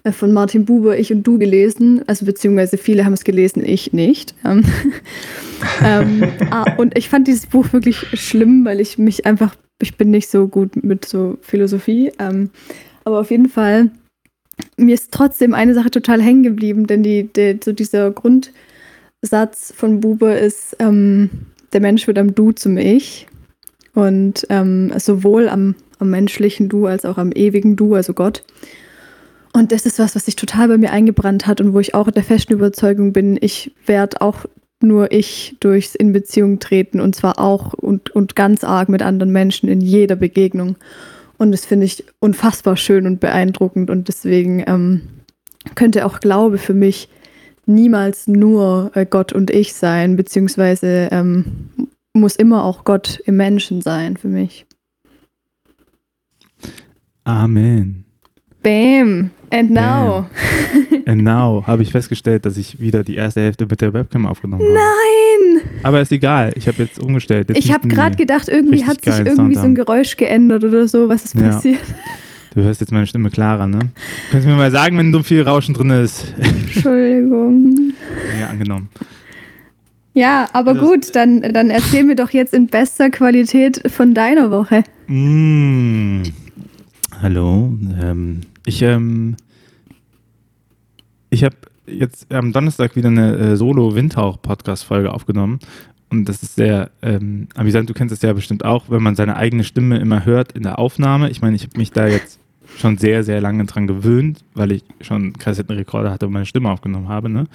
äh, 0.05 0.13
von 0.13 0.33
Martin 0.33 0.65
Buber 0.65 0.99
Ich 0.99 1.13
und 1.13 1.25
Du 1.25 1.39
gelesen, 1.39 2.03
also 2.07 2.25
beziehungsweise 2.25 2.79
viele 2.79 3.05
haben 3.05 3.15
es 3.15 3.25
gelesen, 3.25 3.65
ich 3.65 3.93
nicht. 3.93 4.35
Ähm, 4.45 4.65
ähm, 5.85 6.25
ah, 6.51 6.75
und 6.77 6.97
ich 6.97 7.09
fand 7.09 7.27
dieses 7.27 7.47
Buch 7.47 7.73
wirklich 7.73 7.97
schlimm, 8.15 8.65
weil 8.65 8.81
ich 8.81 8.99
mich 8.99 9.27
einfach 9.27 9.55
ich 9.81 9.97
bin 9.97 10.11
nicht 10.11 10.29
so 10.29 10.49
gut 10.49 10.83
mit 10.83 11.05
so 11.05 11.39
Philosophie. 11.41 12.13
Ähm, 12.19 12.51
aber 13.05 13.21
auf 13.21 13.31
jeden 13.31 13.49
Fall, 13.49 13.91
mir 14.77 14.95
ist 14.95 15.13
trotzdem 15.13 15.55
eine 15.55 15.75
Sache 15.75 15.91
total 15.91 16.21
hängen 16.21 16.43
geblieben, 16.43 16.87
denn 16.87 17.03
die, 17.03 17.33
die, 17.33 17.59
so 17.63 17.73
dieser 17.73 18.11
Grundsatz 18.11 19.73
von 19.75 20.01
Buber 20.01 20.39
ist, 20.39 20.77
ähm, 20.79 21.31
der 21.73 21.81
Mensch 21.81 22.07
wird 22.07 22.19
am 22.19 22.35
Du 22.35 22.53
zum 22.53 22.77
Ich. 22.77 23.27
Und 23.95 24.47
ähm, 24.51 24.93
sowohl 24.99 25.49
am, 25.49 25.75
am 25.99 26.11
menschlichen 26.11 26.69
Du 26.69 26.87
als 26.87 27.05
auch 27.05 27.19
am 27.19 27.33
ewigen 27.33 27.77
Du, 27.77 27.95
also 27.95 28.15
Gott. 28.15 28.45
Und 29.53 29.73
das 29.73 29.87
ist 29.87 29.99
was, 29.99 30.15
was 30.15 30.27
sich 30.27 30.37
total 30.37 30.69
bei 30.69 30.79
mir 30.79 30.93
eingebrannt 30.93 31.47
hat 31.47 31.61
und 31.61 31.73
wo 31.73 31.81
ich 31.81 31.95
auch 31.95 32.11
der 32.11 32.23
festen 32.23 32.53
Überzeugung 32.53 33.13
bin, 33.13 33.39
ich 33.41 33.73
werde 33.87 34.21
auch 34.21 34.45
nur 34.81 35.13
ich 35.13 35.57
durchs 35.61 35.95
in 35.95 36.13
Beziehung 36.13 36.59
treten 36.59 37.01
und 37.01 37.17
zwar 37.17 37.39
auch 37.39 37.73
und, 37.73 38.11
und 38.11 38.37
ganz 38.37 38.65
arg 38.65 38.89
mit 38.89 39.03
anderen 39.03 39.33
Menschen 39.33 39.69
in 39.69 39.81
jeder 39.81 40.17
Begegnung. 40.17 40.77
Und 41.37 41.53
das 41.53 41.65
finde 41.65 41.87
ich 41.87 42.05
unfassbar 42.21 42.77
schön 42.77 43.07
und 43.07 43.21
beeindruckend 43.21 43.91
und 43.91 44.09
deswegen 44.09 44.65
ähm, 44.67 45.03
könnte 45.75 46.07
auch 46.07 46.21
Glaube 46.21 46.59
für 46.59 46.75
mich 46.75 47.09
niemals 47.67 48.27
nur 48.27 48.91
äh, 48.95 49.07
Gott 49.07 49.33
und 49.33 49.51
ich 49.51 49.75
sein, 49.75 50.17
beziehungsweise 50.17 51.09
ähm, 51.13 51.71
muss 52.13 52.37
immer 52.37 52.65
auch 52.65 52.85
Gott 52.85 53.21
im 53.27 53.37
Menschen 53.37 53.83
sein 53.83 54.17
für 54.17 54.29
mich. 54.29 54.67
Amen. 57.25 58.05
Bam. 58.63 59.31
And 59.51 59.71
now. 59.71 60.27
And 61.07 61.23
now 61.23 61.65
habe 61.67 61.83
ich 61.83 61.93
festgestellt, 61.93 62.45
dass 62.45 62.57
ich 62.57 62.81
wieder 62.81 63.03
die 63.03 63.17
erste 63.17 63.41
Hälfte 63.41 63.67
mit 63.67 63.81
der 63.81 63.93
Webcam 63.95 64.27
aufgenommen 64.27 64.63
habe. 64.63 64.75
Nein! 64.75 65.63
Aber 65.83 66.01
ist 66.01 66.13
egal, 66.13 66.53
ich 66.57 66.69
habe 66.69 66.83
jetzt 66.83 66.99
umgestellt. 66.99 67.49
Jetzt 67.49 67.59
ich 67.59 67.73
habe 67.73 67.89
gerade 67.89 68.17
gedacht, 68.17 68.49
irgendwie 68.49 68.85
hat 68.85 69.05
sich 69.05 69.19
irgendwie 69.19 69.55
so 69.55 69.63
ein 69.63 69.75
Geräusch 69.75 70.17
geändert 70.17 70.65
oder 70.65 70.87
so. 70.87 71.09
Was 71.09 71.25
ist 71.25 71.35
ja. 71.35 71.49
passiert? 71.49 71.81
Du 72.55 72.63
hörst 72.63 72.81
jetzt 72.81 72.93
meine 72.93 73.07
Stimme 73.07 73.31
klarer, 73.31 73.67
ne? 73.67 73.79
Kannst 74.31 74.47
du 74.47 74.51
mir 74.51 74.57
mal 74.57 74.71
sagen, 74.71 74.99
wenn 74.99 75.13
so 75.13 75.23
viel 75.23 75.43
Rauschen 75.43 75.75
drin 75.75 75.91
ist? 75.91 76.35
Entschuldigung. 76.39 77.93
Ja, 78.41 78.49
angenommen. 78.49 78.89
Ja, 80.15 80.49
aber 80.53 80.75
das 80.75 80.83
gut, 80.83 81.15
dann, 81.15 81.41
dann 81.41 81.71
erzähl 81.71 82.03
mir 82.03 82.17
doch 82.17 82.31
jetzt 82.31 82.53
in 82.53 82.67
bester 82.67 83.11
Qualität 83.11 83.81
von 83.87 84.15
deiner 84.15 84.51
Woche. 84.51 84.83
Mmh. 85.07 86.25
Hallo, 87.23 87.73
ähm, 88.03 88.41
ich, 88.67 88.83
ähm, 88.83 89.37
ich 91.31 91.45
habe 91.45 91.57
jetzt 91.87 92.33
am 92.33 92.53
Donnerstag 92.53 92.97
wieder 92.97 93.09
eine 93.09 93.37
äh, 93.37 93.57
Solo-Windhauch-Podcast-Folge 93.57 95.13
aufgenommen. 95.13 95.59
Und 96.11 96.29
das 96.29 96.43
ist 96.43 96.55
sehr 96.55 96.91
ähm, 97.03 97.49
amüsant. 97.55 97.89
Du 97.89 97.95
kennst 97.95 98.15
es 98.15 98.23
ja 98.23 98.33
bestimmt 98.33 98.65
auch, 98.65 98.87
wenn 98.89 99.03
man 99.03 99.15
seine 99.15 99.37
eigene 99.37 99.65
Stimme 99.65 99.99
immer 99.99 100.25
hört 100.25 100.53
in 100.53 100.63
der 100.63 100.79
Aufnahme. 100.79 101.31
Ich 101.31 101.43
meine, 101.43 101.57
ich 101.57 101.65
habe 101.65 101.79
mich 101.79 101.91
da 101.91 102.07
jetzt 102.07 102.41
schon 102.77 102.97
sehr, 102.97 103.25
sehr 103.25 103.41
lange 103.41 103.65
dran 103.67 103.87
gewöhnt, 103.87 104.45
weil 104.55 104.73
ich 104.73 104.85
schon 105.01 105.35
Kassettenrekorder 105.35 106.11
hatte 106.11 106.27
und 106.27 106.33
meine 106.33 106.47
Stimme 106.47 106.71
aufgenommen 106.71 107.09
habe. 107.09 107.29
Ne? 107.29 107.47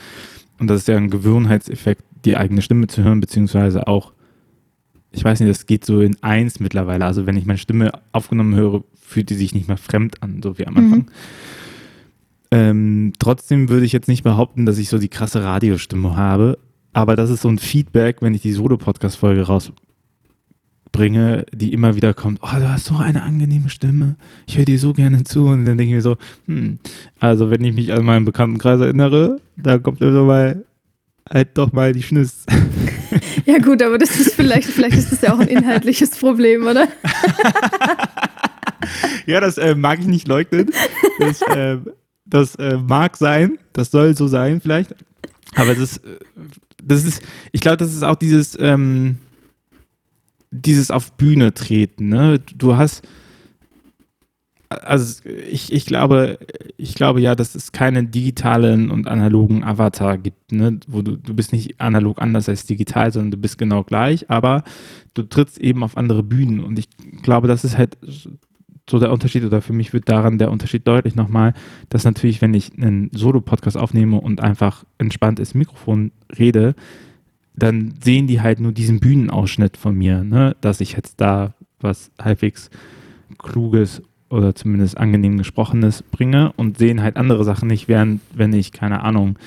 Und 0.59 0.67
das 0.67 0.81
ist 0.81 0.87
ja 0.87 0.97
ein 0.97 1.09
Gewohnheitseffekt, 1.09 2.03
die 2.25 2.37
eigene 2.37 2.61
Stimme 2.61 2.87
zu 2.87 3.03
hören, 3.03 3.19
beziehungsweise 3.19 3.87
auch, 3.87 4.13
ich 5.11 5.23
weiß 5.23 5.39
nicht, 5.39 5.49
das 5.49 5.65
geht 5.65 5.85
so 5.85 6.01
in 6.01 6.17
eins 6.21 6.59
mittlerweile. 6.59 7.05
Also 7.05 7.25
wenn 7.25 7.37
ich 7.37 7.45
meine 7.45 7.59
Stimme 7.59 7.91
aufgenommen 8.11 8.55
höre, 8.55 8.83
fühlt 8.99 9.29
die 9.29 9.35
sich 9.35 9.53
nicht 9.53 9.67
mehr 9.67 9.77
fremd 9.77 10.21
an, 10.21 10.41
so 10.43 10.57
wie 10.57 10.67
am 10.67 10.77
Anfang. 10.77 10.99
Mhm. 10.99 11.05
Ähm, 12.53 13.13
trotzdem 13.17 13.67
würde 13.69 13.83
ich 13.83 13.93
jetzt 13.93 14.07
nicht 14.07 14.23
behaupten, 14.23 14.67
dass 14.67 14.77
ich 14.77 14.87
so 14.87 14.99
die 14.99 15.09
krasse 15.09 15.43
Radiostimme 15.43 16.15
habe, 16.15 16.59
aber 16.93 17.15
das 17.15 17.31
ist 17.31 17.41
so 17.41 17.49
ein 17.49 17.57
Feedback, 17.57 18.17
wenn 18.21 18.35
ich 18.35 18.43
die 18.43 18.53
Solo-Podcast-Folge 18.53 19.47
rausbringe, 20.91 21.47
die 21.51 21.73
immer 21.73 21.95
wieder 21.95 22.13
kommt, 22.13 22.41
oh, 22.43 22.55
du 22.55 22.71
hast 22.71 22.85
so 22.85 22.97
eine 22.97 23.23
angenehme 23.23 23.69
Stimme, 23.69 24.17
ich 24.45 24.55
höre 24.55 24.65
dir 24.65 24.77
so 24.77 24.93
gerne 24.93 25.23
zu 25.23 25.47
und 25.47 25.65
dann 25.65 25.79
denke 25.79 25.85
ich 25.85 25.95
mir 25.95 26.03
so, 26.03 26.17
hm, 26.45 26.77
also 27.19 27.49
wenn 27.49 27.63
ich 27.63 27.73
mich 27.73 27.91
an 27.91 28.05
meinen 28.05 28.25
Bekanntenkreis 28.25 28.81
erinnere, 28.81 29.41
da 29.57 29.79
kommt 29.79 30.01
immer 30.01 30.23
mal 30.23 30.63
halt 31.27 31.57
doch 31.57 31.71
mal 31.71 31.91
die 31.91 32.03
Schnüss. 32.03 32.45
Ja 33.45 33.59
gut, 33.59 33.83
aber 33.83 33.99
das 33.99 34.19
ist 34.19 34.33
vielleicht, 34.33 34.67
vielleicht 34.67 34.97
ist 34.97 35.11
das 35.11 35.21
ja 35.21 35.35
auch 35.35 35.39
ein 35.39 35.47
inhaltliches 35.47 36.17
Problem, 36.17 36.65
oder? 36.65 36.87
ja, 39.27 39.39
das 39.39 39.59
äh, 39.59 39.75
mag 39.75 39.99
ich 39.99 40.07
nicht 40.07 40.27
leugnen. 40.27 40.71
Das, 41.19 41.41
äh, 41.43 41.77
das 42.25 42.55
äh, 42.55 42.77
mag 42.77 43.17
sein, 43.17 43.57
das 43.73 43.91
soll 43.91 44.15
so 44.15 44.27
sein 44.27 44.61
vielleicht. 44.61 44.95
Aber 45.55 45.75
das, 45.75 45.97
äh, 45.97 46.19
das 46.83 47.05
ist, 47.05 47.21
ich 47.51 47.61
glaube, 47.61 47.77
das 47.77 47.93
ist 47.93 48.03
auch 48.03 48.15
dieses, 48.15 48.57
ähm, 48.59 49.17
dieses 50.51 50.91
auf 50.91 51.13
Bühne 51.13 51.53
treten. 51.53 52.09
Ne? 52.09 52.39
Du 52.39 52.77
hast, 52.77 53.03
also 54.69 55.21
ich, 55.49 55.71
ich 55.71 55.85
glaube, 55.85 56.39
ich 56.77 56.95
glaube 56.95 57.21
ja, 57.21 57.35
dass 57.35 57.55
es 57.55 57.71
keinen 57.71 58.11
digitalen 58.11 58.89
und 58.89 59.07
analogen 59.07 59.63
Avatar 59.63 60.17
gibt, 60.17 60.51
ne? 60.51 60.79
wo 60.87 61.01
du, 61.01 61.17
du 61.17 61.33
bist 61.33 61.53
nicht 61.53 61.79
analog 61.79 62.21
anders 62.21 62.49
als 62.49 62.65
digital, 62.65 63.11
sondern 63.11 63.31
du 63.31 63.37
bist 63.37 63.57
genau 63.57 63.83
gleich, 63.83 64.29
aber 64.29 64.63
du 65.13 65.23
trittst 65.23 65.57
eben 65.59 65.83
auf 65.83 65.97
andere 65.97 66.23
Bühnen 66.23 66.59
und 66.59 66.79
ich 66.79 66.87
glaube, 67.21 67.47
das 67.47 67.63
ist 67.63 67.77
halt 67.77 67.97
so 68.89 68.99
der 68.99 69.11
Unterschied 69.11 69.45
oder 69.45 69.61
für 69.61 69.73
mich 69.73 69.93
wird 69.93 70.09
daran 70.09 70.37
der 70.37 70.51
Unterschied 70.51 70.87
deutlich 70.87 71.15
nochmal, 71.15 71.53
dass 71.89 72.03
natürlich, 72.03 72.41
wenn 72.41 72.53
ich 72.53 72.73
einen 72.77 73.09
Solo-Podcast 73.13 73.77
aufnehme 73.77 74.19
und 74.19 74.41
einfach 74.41 74.83
entspannt 74.97 75.39
ins 75.39 75.53
Mikrofon 75.53 76.11
rede, 76.37 76.75
dann 77.55 77.93
sehen 78.03 78.27
die 78.27 78.41
halt 78.41 78.59
nur 78.59 78.71
diesen 78.71 78.99
Bühnenausschnitt 78.99 79.77
von 79.77 79.95
mir, 79.95 80.23
ne? 80.23 80.55
dass 80.61 80.81
ich 80.81 80.93
jetzt 80.93 81.21
da 81.21 81.53
was 81.79 82.11
halbwegs 82.19 82.69
Kluges 83.37 84.01
oder 84.29 84.55
zumindest 84.55 84.97
angenehm 84.97 85.37
Gesprochenes 85.37 86.01
bringe 86.01 86.51
und 86.53 86.77
sehen 86.77 87.01
halt 87.01 87.17
andere 87.17 87.43
Sachen 87.43 87.67
nicht, 87.67 87.87
während 87.87 88.21
wenn 88.33 88.51
ich, 88.53 88.71
keine 88.71 89.03
Ahnung, 89.03 89.37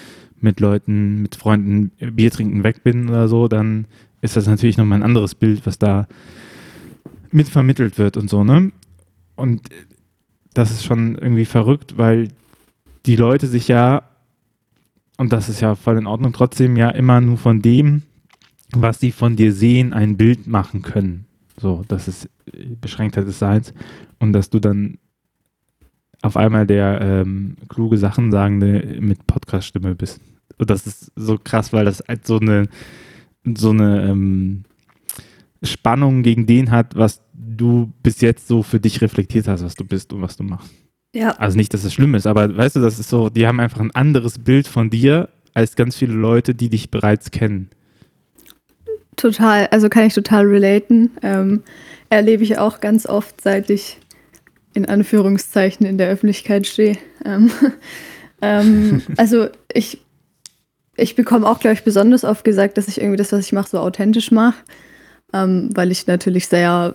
mit 0.41 0.61
Leuten, 0.61 1.23
mit 1.23 1.35
Freunden 1.35 1.91
Bier 1.99 2.31
trinken 2.31 2.63
weg 2.63 2.85
bin 2.85 3.09
oder 3.09 3.27
so, 3.27 3.49
dann 3.49 3.87
ist 4.21 4.37
das 4.37 4.47
natürlich 4.47 4.77
nochmal 4.77 5.01
ein 5.01 5.05
anderes 5.05 5.35
Bild, 5.35 5.67
was 5.67 5.79
da 5.79 6.07
mit 7.33 7.49
vermittelt 7.49 7.99
wird 7.99 8.17
und 8.17 8.31
so, 8.31 8.45
ne? 8.45 8.71
Und 9.37 9.69
das 10.55 10.71
ist 10.71 10.85
schon 10.85 11.17
irgendwie 11.17 11.45
verrückt, 11.45 11.99
weil 11.99 12.29
die 13.05 13.17
Leute 13.17 13.47
sich 13.47 13.69
ja, 13.69 14.03
und 15.19 15.33
das 15.33 15.49
ist 15.49 15.61
ja 15.61 15.75
voll 15.75 15.99
in 15.99 16.07
Ordnung, 16.07 16.33
trotzdem 16.33 16.77
ja 16.77 16.91
immer 16.91 17.21
nur 17.21 17.37
von 17.37 17.63
dem, 17.63 18.03
was 18.73 18.99
sie 18.99 19.13
von 19.13 19.37
dir 19.37 19.53
sehen, 19.53 19.93
ein 19.93 20.17
Bild 20.17 20.47
machen 20.47 20.83
können. 20.83 21.27
So, 21.59 21.85
das 21.89 22.09
ist 22.09 22.29
Beschränktheit 22.81 23.27
des 23.27 23.39
Seins. 23.39 23.73
Und 24.19 24.33
dass 24.33 24.51
du 24.51 24.59
dann 24.59 24.99
auf 26.23 26.37
einmal 26.37 26.67
der 26.67 27.01
ähm, 27.01 27.57
kluge 27.69 27.99
Sachen 27.99 28.31
sagende 28.31 28.99
mit 29.01 29.27
Podcast-Stimme 29.27 29.95
bist. 29.95 30.21
Und 30.59 30.71
das 30.71 30.87
ist 30.87 31.13
so 31.17 31.39
krass, 31.39 31.73
weil 31.73 31.85
das 31.85 32.03
halt 32.07 32.27
so 32.27 32.39
eine, 32.39 32.69
so 33.45 33.71
eine 33.71 34.09
ähm, 34.09 34.65
Spannung 35.63 36.23
gegen 36.23 36.47
den 36.47 36.71
hat, 36.71 36.97
was 36.97 37.23
du 37.57 37.93
bis 38.03 38.21
jetzt 38.21 38.49
so 38.49 38.63
für 38.63 38.81
dich 38.81 39.01
reflektiert 39.01 39.49
hast, 39.49 39.65
was 39.65 39.75
du 39.75 39.85
bist 39.85 40.13
und 40.13 40.23
was 40.23 40.37
du 40.37 40.45
machst. 40.45 40.71
Ja. 41.15 41.31
Also 41.39 41.57
nicht, 41.57 41.73
dass 41.73 41.85
es 41.85 41.95
schlimm 41.95 42.15
ist, 42.15 42.27
aber 42.27 42.55
weißt 42.55 42.77
du, 42.77 42.81
das 42.81 42.99
ist 42.99 43.09
so, 43.09 43.31
die 43.31 43.47
haben 43.47 43.61
einfach 43.61 43.81
ein 43.81 43.95
anderes 43.95 44.39
Bild 44.39 44.69
von 44.69 44.91
dir 44.91 45.31
als 45.55 45.75
ganz 45.75 45.97
viele 45.97 46.13
Leute, 46.13 46.55
die 46.55 46.69
dich 46.69 46.91
bereits 46.91 47.31
kennen. 47.31 47.71
Total, 49.17 49.67
also 49.69 49.89
kann 49.89 50.05
ich 50.05 50.13
total 50.13 50.45
relaten. 50.45 51.11
Ähm, 51.23 51.63
erlebe 52.11 52.43
ich 52.43 52.59
auch 52.59 52.81
ganz 52.81 53.07
oft, 53.07 53.41
seit 53.41 53.71
ich 53.71 53.99
in 54.75 54.85
Anführungszeichen 54.85 55.87
in 55.87 55.97
der 55.97 56.11
Öffentlichkeit 56.11 56.67
stehe. 56.67 56.99
Ähm, 57.25 57.51
ähm, 58.43 59.03
also 59.17 59.49
ich, 59.73 60.03
ich 60.97 61.17
bekomme 61.17 61.49
auch, 61.49 61.61
glaube 61.61 61.75
ich, 61.75 61.83
besonders 61.83 62.25
oft 62.25 62.45
gesagt, 62.45 62.77
dass 62.77 62.89
ich 62.89 63.01
irgendwie 63.01 63.17
das, 63.17 63.33
was 63.33 63.47
ich 63.47 63.53
mache, 63.53 63.71
so 63.71 63.79
authentisch 63.79 64.31
mache, 64.31 64.63
ähm, 65.33 65.71
weil 65.75 65.91
ich 65.91 66.07
natürlich 66.07 66.47
sehr 66.49 66.95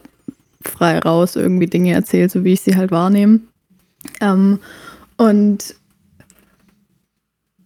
frei 0.63 0.99
raus 0.99 1.35
irgendwie 1.35 1.67
Dinge 1.67 1.93
erzähle, 1.93 2.29
so 2.29 2.43
wie 2.43 2.53
ich 2.53 2.61
sie 2.61 2.75
halt 2.75 2.91
wahrnehme. 2.91 3.39
Ähm, 4.19 4.59
und 5.17 5.75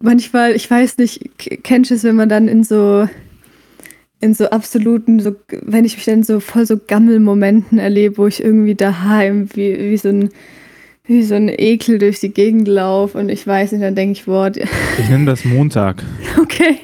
manchmal, 0.01 0.53
ich 0.53 0.69
weiß 0.69 0.97
nicht, 0.97 1.29
kennst 1.63 1.91
du 1.91 1.95
es, 1.95 2.03
wenn 2.03 2.15
man 2.15 2.29
dann 2.29 2.47
in 2.47 2.63
so 2.63 3.07
in 4.21 4.33
so 4.33 4.49
absoluten, 4.49 5.19
so, 5.19 5.35
wenn 5.61 5.85
ich 5.85 5.97
mich 5.97 6.05
dann 6.05 6.23
so 6.23 6.39
voll 6.39 6.65
so 6.65 6.77
Gammelmomenten 6.77 7.77
erlebe, 7.77 8.17
wo 8.17 8.27
ich 8.27 8.43
irgendwie 8.43 8.73
daheim 8.73 9.49
wie, 9.53 9.77
wie 9.77 9.97
so 9.97 10.09
ein 10.09 10.29
wie 11.07 11.23
so 11.23 11.35
ein 11.35 11.49
Ekel 11.49 11.99
durch 11.99 12.19
die 12.19 12.33
Gegend 12.33 12.67
laufe 12.67 13.17
und 13.17 13.29
ich 13.29 13.45
weiß 13.45 13.73
nicht, 13.73 13.83
dann 13.83 13.95
denke 13.95 14.13
ich, 14.13 14.25
boah. 14.25 14.51
Ich 14.97 15.09
nenne 15.09 15.25
das 15.25 15.45
Montag. 15.45 16.03
Okay. 16.41 16.79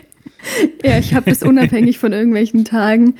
Ja, 0.83 0.99
ich 0.99 1.13
habe 1.13 1.29
das 1.29 1.43
unabhängig 1.43 1.97
von 1.97 2.13
irgendwelchen 2.13 2.65
Tagen. 2.65 3.15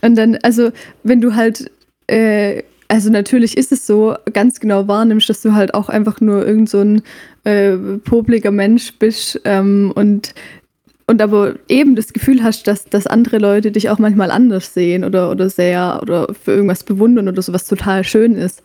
Und 0.00 0.16
dann, 0.16 0.36
also, 0.42 0.70
wenn 1.02 1.20
du 1.20 1.34
halt, 1.34 1.70
äh, 2.10 2.62
also 2.88 3.08
natürlich 3.08 3.56
ist 3.56 3.70
es 3.70 3.86
so, 3.86 4.16
ganz 4.32 4.58
genau 4.58 4.88
wahrnimmst, 4.88 5.28
dass 5.28 5.42
du 5.42 5.54
halt 5.54 5.74
auch 5.74 5.88
einfach 5.88 6.20
nur 6.20 6.44
irgend 6.44 6.68
so 6.68 6.80
ein 6.80 7.02
äh, 7.44 7.76
popliger 8.04 8.50
Mensch 8.50 8.94
bist 8.98 9.40
ähm, 9.44 9.92
und 9.94 10.34
und 11.06 11.20
aber 11.20 11.54
eben 11.66 11.96
das 11.96 12.12
Gefühl 12.12 12.44
hast, 12.44 12.68
dass, 12.68 12.84
dass 12.84 13.08
andere 13.08 13.38
Leute 13.38 13.72
dich 13.72 13.90
auch 13.90 13.98
manchmal 13.98 14.30
anders 14.30 14.74
sehen 14.74 15.02
oder, 15.02 15.32
oder 15.32 15.50
sehr 15.50 15.98
oder 16.02 16.28
für 16.32 16.52
irgendwas 16.52 16.84
bewundern 16.84 17.28
oder 17.28 17.42
so, 17.42 17.52
was 17.52 17.66
total 17.66 18.04
schön 18.04 18.36
ist. 18.36 18.62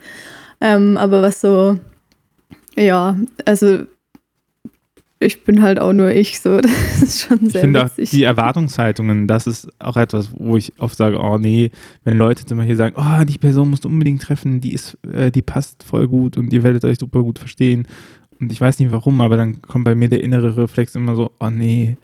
Ähm, 0.61 0.95
aber 0.95 1.23
was 1.23 1.41
so, 1.41 1.79
ja, 2.75 3.17
also 3.45 3.87
ich 5.25 5.43
bin 5.43 5.61
halt 5.61 5.79
auch 5.79 5.93
nur 5.93 6.11
ich, 6.11 6.39
so, 6.39 6.61
das 6.61 7.01
ist 7.01 7.21
schon 7.27 7.39
sehr 7.39 7.47
Ich 7.47 7.57
finde 7.61 7.81
witzig. 7.83 8.09
auch 8.09 8.11
die 8.11 8.23
Erwartungshaltungen, 8.23 9.27
das 9.27 9.47
ist 9.47 9.67
auch 9.79 9.97
etwas, 9.97 10.29
wo 10.37 10.57
ich 10.57 10.73
oft 10.79 10.95
sage, 10.97 11.19
oh 11.19 11.37
nee, 11.37 11.71
wenn 12.03 12.17
Leute 12.17 12.45
zum 12.45 12.57
Beispiel 12.57 12.75
sagen, 12.75 12.95
oh, 12.97 13.23
die 13.25 13.37
Person 13.37 13.69
musst 13.69 13.85
du 13.85 13.89
unbedingt 13.89 14.21
treffen, 14.21 14.61
die 14.61 14.73
ist, 14.73 14.97
äh, 15.11 15.31
die 15.31 15.41
passt 15.41 15.83
voll 15.83 16.07
gut 16.07 16.37
und 16.37 16.53
ihr 16.53 16.63
werdet 16.63 16.85
euch 16.85 16.99
super 16.99 17.23
gut 17.23 17.39
verstehen. 17.39 17.87
Und 18.39 18.51
ich 18.51 18.59
weiß 18.61 18.79
nicht 18.79 18.91
warum, 18.91 19.21
aber 19.21 19.37
dann 19.37 19.61
kommt 19.61 19.85
bei 19.85 19.95
mir 19.95 20.09
der 20.09 20.21
innere 20.23 20.57
Reflex 20.57 20.95
immer 20.95 21.15
so, 21.15 21.31
oh 21.39 21.49
nee, 21.49 21.97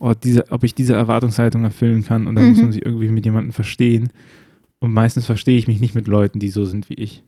oh, 0.00 0.12
diese, 0.14 0.50
ob 0.50 0.64
ich 0.64 0.74
diese 0.74 0.94
Erwartungshaltung 0.94 1.64
erfüllen 1.64 2.04
kann 2.04 2.26
und 2.26 2.34
dann 2.34 2.44
Mhm. 2.44 2.50
muss 2.50 2.62
man 2.62 2.72
sich 2.72 2.84
irgendwie 2.84 3.08
mit 3.08 3.24
jemandem 3.24 3.52
verstehen. 3.52 4.08
Und 4.80 4.92
meistens 4.92 5.26
verstehe 5.26 5.56
ich 5.58 5.68
mich 5.68 5.80
nicht 5.80 5.94
mit 5.94 6.08
Leuten, 6.08 6.38
die 6.40 6.48
so 6.50 6.64
sind 6.64 6.90
wie 6.90 6.94
ich. 6.94 7.22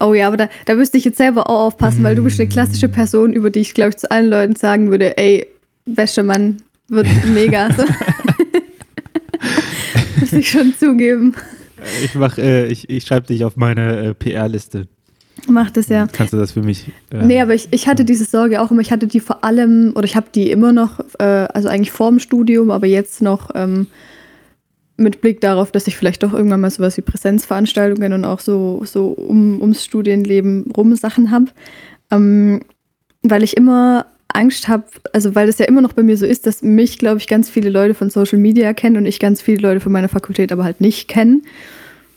Oh 0.00 0.14
ja, 0.14 0.26
aber 0.28 0.36
da, 0.36 0.48
da 0.66 0.74
müsste 0.74 0.98
ich 0.98 1.04
jetzt 1.04 1.18
selber 1.18 1.48
auch 1.48 1.66
aufpassen, 1.66 2.02
weil 2.02 2.14
du 2.14 2.22
bist 2.22 2.38
eine 2.38 2.48
klassische 2.48 2.88
Person, 2.88 3.32
über 3.32 3.50
die 3.50 3.60
ich, 3.60 3.74
glaube 3.74 3.90
ich, 3.90 3.96
zu 3.96 4.10
allen 4.10 4.28
Leuten 4.28 4.56
sagen 4.56 4.90
würde, 4.90 5.16
ey, 5.16 5.46
Wäschemann 5.86 6.58
wird 6.88 7.06
mega. 7.26 7.68
Muss 10.20 10.32
ich 10.32 10.50
schon 10.50 10.74
zugeben. 10.78 11.34
Ich 12.02 12.14
mach, 12.14 12.38
äh, 12.38 12.66
ich, 12.66 12.88
ich 12.90 13.04
schreibe 13.04 13.26
dich 13.26 13.44
auf 13.44 13.56
meine 13.56 14.08
äh, 14.08 14.14
PR-Liste. 14.14 14.88
Macht 15.46 15.76
es 15.76 15.88
ja. 15.88 16.08
Kannst 16.10 16.32
du 16.32 16.38
das 16.38 16.52
für 16.52 16.62
mich? 16.62 16.86
Äh, 17.10 17.24
Nee, 17.24 17.40
aber 17.40 17.54
ich, 17.54 17.68
ich 17.70 17.86
hatte 17.86 18.04
diese 18.04 18.24
Sorge 18.24 18.60
auch 18.60 18.70
immer. 18.70 18.80
Ich 18.80 18.90
hatte 18.90 19.06
die 19.06 19.20
vor 19.20 19.44
allem, 19.44 19.92
oder 19.94 20.04
ich 20.04 20.16
habe 20.16 20.26
die 20.34 20.50
immer 20.50 20.72
noch, 20.72 21.00
äh, 21.18 21.24
also 21.24 21.68
eigentlich 21.68 21.92
vor 21.92 22.10
dem 22.10 22.18
Studium, 22.18 22.70
aber 22.70 22.86
jetzt 22.86 23.22
noch 23.22 23.50
ähm, 23.54 23.86
mit 24.96 25.20
Blick 25.20 25.40
darauf, 25.40 25.72
dass 25.72 25.86
ich 25.86 25.96
vielleicht 25.96 26.22
doch 26.22 26.32
irgendwann 26.32 26.60
mal 26.60 26.70
sowas 26.70 26.96
wie 26.96 27.02
Präsenzveranstaltungen 27.02 28.12
und 28.12 28.24
auch 28.24 28.40
so, 28.40 28.82
so 28.84 29.08
um, 29.08 29.60
ums 29.60 29.84
Studienleben 29.84 30.70
rum 30.76 30.94
Sachen 30.96 31.30
habe. 31.30 31.46
Ähm, 32.10 32.60
weil 33.22 33.42
ich 33.42 33.56
immer 33.56 34.06
Angst 34.28 34.68
habe, 34.68 34.84
also 35.12 35.34
weil 35.34 35.46
das 35.46 35.58
ja 35.58 35.66
immer 35.66 35.80
noch 35.80 35.92
bei 35.92 36.02
mir 36.02 36.16
so 36.16 36.26
ist, 36.26 36.46
dass 36.46 36.62
mich, 36.62 36.98
glaube 36.98 37.18
ich, 37.18 37.26
ganz 37.26 37.50
viele 37.50 37.70
Leute 37.70 37.94
von 37.94 38.10
Social 38.10 38.38
Media 38.38 38.72
kennen 38.74 38.96
und 38.96 39.06
ich 39.06 39.18
ganz 39.18 39.42
viele 39.42 39.62
Leute 39.62 39.80
von 39.80 39.92
meiner 39.92 40.08
Fakultät 40.08 40.52
aber 40.52 40.64
halt 40.64 40.80
nicht 40.80 41.08
kennen, 41.08 41.42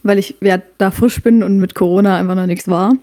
weil 0.03 0.19
ich 0.19 0.35
ja 0.41 0.61
da 0.77 0.91
frisch 0.91 1.21
bin 1.21 1.43
und 1.43 1.59
mit 1.59 1.75
Corona 1.75 2.17
einfach 2.17 2.35
noch 2.35 2.45
nichts 2.45 2.67
war. 2.67 2.93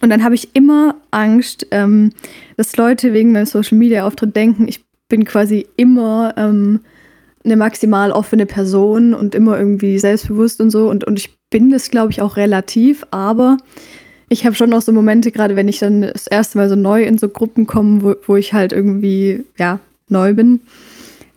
Und 0.00 0.10
dann 0.10 0.24
habe 0.24 0.34
ich 0.34 0.54
immer 0.54 0.96
Angst, 1.10 1.66
ähm, 1.70 2.12
dass 2.56 2.76
Leute 2.76 3.12
wegen 3.12 3.32
meinem 3.32 3.46
Social 3.46 3.78
Media 3.78 4.06
Auftritt 4.06 4.34
denken, 4.34 4.66
ich 4.68 4.84
bin 5.08 5.24
quasi 5.24 5.66
immer 5.76 6.34
ähm, 6.36 6.80
eine 7.44 7.56
maximal 7.56 8.10
offene 8.10 8.46
Person 8.46 9.14
und 9.14 9.34
immer 9.34 9.58
irgendwie 9.58 9.98
selbstbewusst 9.98 10.60
und 10.60 10.70
so. 10.70 10.88
Und, 10.88 11.04
und 11.04 11.18
ich 11.18 11.36
bin 11.50 11.70
das, 11.70 11.90
glaube 11.90 12.10
ich, 12.10 12.22
auch 12.22 12.36
relativ, 12.36 13.06
aber 13.10 13.58
ich 14.28 14.46
habe 14.46 14.54
schon 14.54 14.70
noch 14.70 14.82
so 14.82 14.92
Momente, 14.92 15.30
gerade 15.30 15.54
wenn 15.54 15.68
ich 15.68 15.78
dann 15.78 16.02
das 16.02 16.26
erste 16.26 16.58
Mal 16.58 16.68
so 16.68 16.76
neu 16.76 17.04
in 17.04 17.18
so 17.18 17.28
Gruppen 17.28 17.66
komme, 17.66 18.02
wo, 18.02 18.14
wo 18.26 18.36
ich 18.36 18.54
halt 18.54 18.72
irgendwie, 18.72 19.44
ja, 19.58 19.78
neu 20.08 20.34
bin, 20.34 20.60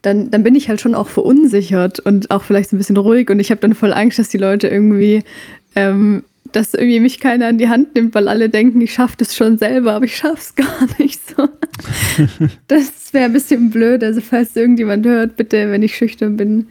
dann, 0.02 0.32
dann 0.32 0.44
bin 0.44 0.56
ich 0.56 0.70
halt 0.70 0.80
schon 0.80 0.96
auch 0.96 1.08
verunsichert 1.08 2.00
und 2.00 2.32
auch 2.32 2.44
vielleicht 2.44 2.70
so 2.70 2.76
ein 2.76 2.80
bisschen 2.80 2.98
ruhig 2.98 3.30
und 3.30 3.40
ich 3.40 3.52
habe 3.52 3.62
dann 3.62 3.74
voll 3.74 3.94
Angst, 3.94 4.20
dass 4.20 4.30
die 4.30 4.38
Leute 4.38 4.68
irgendwie, 4.68 5.24
ähm, 5.76 6.24
dass 6.52 6.74
irgendwie 6.74 7.02
mich 7.02 7.20
keiner 7.20 7.48
an 7.48 7.58
die 7.58 7.68
Hand 7.68 7.96
nimmt, 7.96 8.16
weil 8.16 8.30
alle 8.30 8.50
denken, 8.50 8.80
ich 8.80 8.94
schaffe 8.94 9.16
das 9.18 9.36
schon 9.36 9.58
selber, 9.58 9.94
aber 9.94 10.06
ich 10.06 10.16
schaff's 10.16 10.56
gar 10.56 10.88
nicht 10.98 11.20
so. 11.28 11.50
Das 12.68 13.14
wäre 13.14 13.26
ein 13.26 13.34
bisschen 13.34 13.70
blöd, 13.70 14.04
also 14.04 14.22
falls 14.22 14.56
irgendjemand 14.56 15.06
hört, 15.06 15.36
bitte, 15.36 15.72
wenn 15.72 15.84
ich 15.84 15.96
schüchtern 15.96 16.38
bin, 16.38 16.68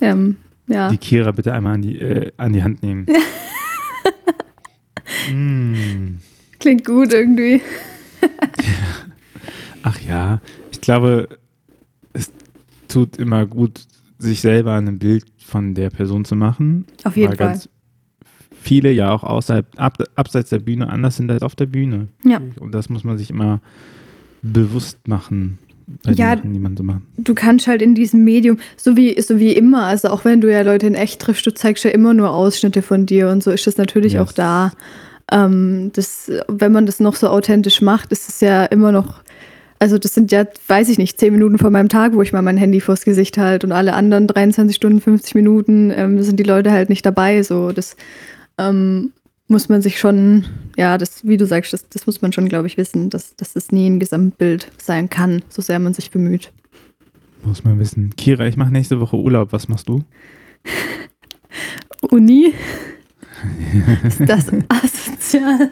ähm, 0.00 0.36
ja. 0.66 0.90
Die 0.90 0.98
Kira 0.98 1.32
bitte 1.32 1.52
einmal 1.52 1.74
an 1.74 1.82
die, 1.82 1.98
äh, 1.98 2.30
an 2.36 2.52
die 2.52 2.62
Hand 2.62 2.82
nehmen. 2.82 3.06
mm. 5.32 6.18
Klingt 6.60 6.84
gut 6.84 7.12
irgendwie. 7.12 7.62
Ach 9.82 9.98
ja, 10.00 10.40
ich 10.70 10.80
glaube, 10.80 11.28
es 12.12 12.30
tut 12.88 13.16
immer 13.16 13.46
gut, 13.46 13.86
sich 14.18 14.40
selber 14.40 14.74
ein 14.74 14.98
Bild 14.98 15.24
von 15.38 15.74
der 15.74 15.90
Person 15.90 16.24
zu 16.24 16.36
machen. 16.36 16.86
Auf 17.04 17.16
jeden 17.16 17.28
Fall. 17.28 17.36
ganz 17.36 17.68
viele 18.60 18.90
ja 18.92 19.10
auch 19.12 19.24
außerhalb, 19.24 19.66
ab, 19.76 19.98
abseits 20.14 20.50
der 20.50 20.58
Bühne 20.58 20.88
anders 20.90 21.16
sind 21.16 21.30
als 21.30 21.42
auf 21.42 21.54
der 21.54 21.66
Bühne. 21.66 22.08
Ja. 22.24 22.40
Und 22.60 22.72
das 22.74 22.88
muss 22.88 23.04
man 23.04 23.18
sich 23.18 23.30
immer 23.30 23.60
bewusst 24.42 25.08
machen, 25.08 25.58
Ja. 26.06 26.36
Sachen, 26.36 26.52
die 26.52 26.58
man 26.60 26.76
so 26.76 26.84
du 27.16 27.34
kannst 27.34 27.66
halt 27.66 27.82
in 27.82 27.94
diesem 27.94 28.24
Medium, 28.24 28.58
so 28.76 28.96
wie, 28.96 29.20
so 29.20 29.38
wie 29.38 29.52
immer, 29.52 29.84
also 29.86 30.08
auch 30.08 30.24
wenn 30.24 30.40
du 30.40 30.50
ja 30.52 30.62
Leute 30.62 30.86
in 30.86 30.94
echt 30.94 31.20
triffst, 31.20 31.46
du 31.46 31.52
zeigst 31.54 31.84
ja 31.84 31.90
immer 31.90 32.14
nur 32.14 32.30
Ausschnitte 32.30 32.82
von 32.82 33.06
dir 33.06 33.30
und 33.30 33.42
so 33.42 33.50
ist 33.50 33.66
das 33.66 33.76
natürlich 33.78 34.12
Yes. 34.14 34.22
auch 34.22 34.32
da. 34.32 34.72
Ähm, 35.30 35.90
das, 35.94 36.30
wenn 36.48 36.72
man 36.72 36.86
das 36.86 37.00
noch 37.00 37.14
so 37.16 37.28
authentisch 37.28 37.80
macht, 37.82 38.12
ist 38.12 38.28
es 38.28 38.40
ja 38.40 38.64
immer 38.64 38.92
noch, 38.92 39.22
also 39.78 39.98
das 39.98 40.14
sind 40.14 40.32
ja, 40.32 40.44
weiß 40.66 40.88
ich 40.88 40.98
nicht, 40.98 41.18
10 41.20 41.32
Minuten 41.32 41.58
von 41.58 41.72
meinem 41.72 41.88
Tag, 41.88 42.14
wo 42.14 42.22
ich 42.22 42.32
mal 42.32 42.42
mein 42.42 42.56
Handy 42.56 42.80
vors 42.80 43.04
Gesicht 43.04 43.36
halte 43.38 43.66
und 43.66 43.72
alle 43.72 43.92
anderen 43.94 44.26
23 44.26 44.74
Stunden, 44.76 45.00
50 45.00 45.34
Minuten 45.34 45.90
ähm, 45.94 46.22
sind 46.22 46.38
die 46.40 46.44
Leute 46.44 46.70
halt 46.72 46.88
nicht 46.88 47.04
dabei. 47.04 47.42
So, 47.42 47.72
das 47.72 47.96
ähm, 48.58 49.12
muss 49.48 49.68
man 49.68 49.80
sich 49.80 49.98
schon, 49.98 50.44
ja, 50.76 50.98
das, 50.98 51.26
wie 51.26 51.36
du 51.36 51.46
sagst, 51.46 51.72
das, 51.72 51.88
das 51.88 52.06
muss 52.06 52.20
man 52.20 52.32
schon, 52.32 52.48
glaube 52.48 52.66
ich, 52.66 52.76
wissen, 52.76 53.10
dass, 53.10 53.34
dass 53.36 53.54
das 53.54 53.72
nie 53.72 53.88
ein 53.88 53.98
Gesamtbild 53.98 54.70
sein 54.76 55.08
kann, 55.08 55.42
so 55.48 55.62
sehr 55.62 55.78
man 55.78 55.94
sich 55.94 56.10
bemüht. 56.10 56.52
Muss 57.44 57.64
man 57.64 57.78
wissen. 57.78 58.14
Kira, 58.16 58.46
ich 58.46 58.56
mache 58.56 58.72
nächste 58.72 59.00
Woche 59.00 59.16
Urlaub. 59.16 59.52
Was 59.52 59.68
machst 59.68 59.88
du? 59.88 60.02
Uni? 62.10 62.52
ist 64.04 64.20
das 64.20 64.48
asozial? 64.68 65.70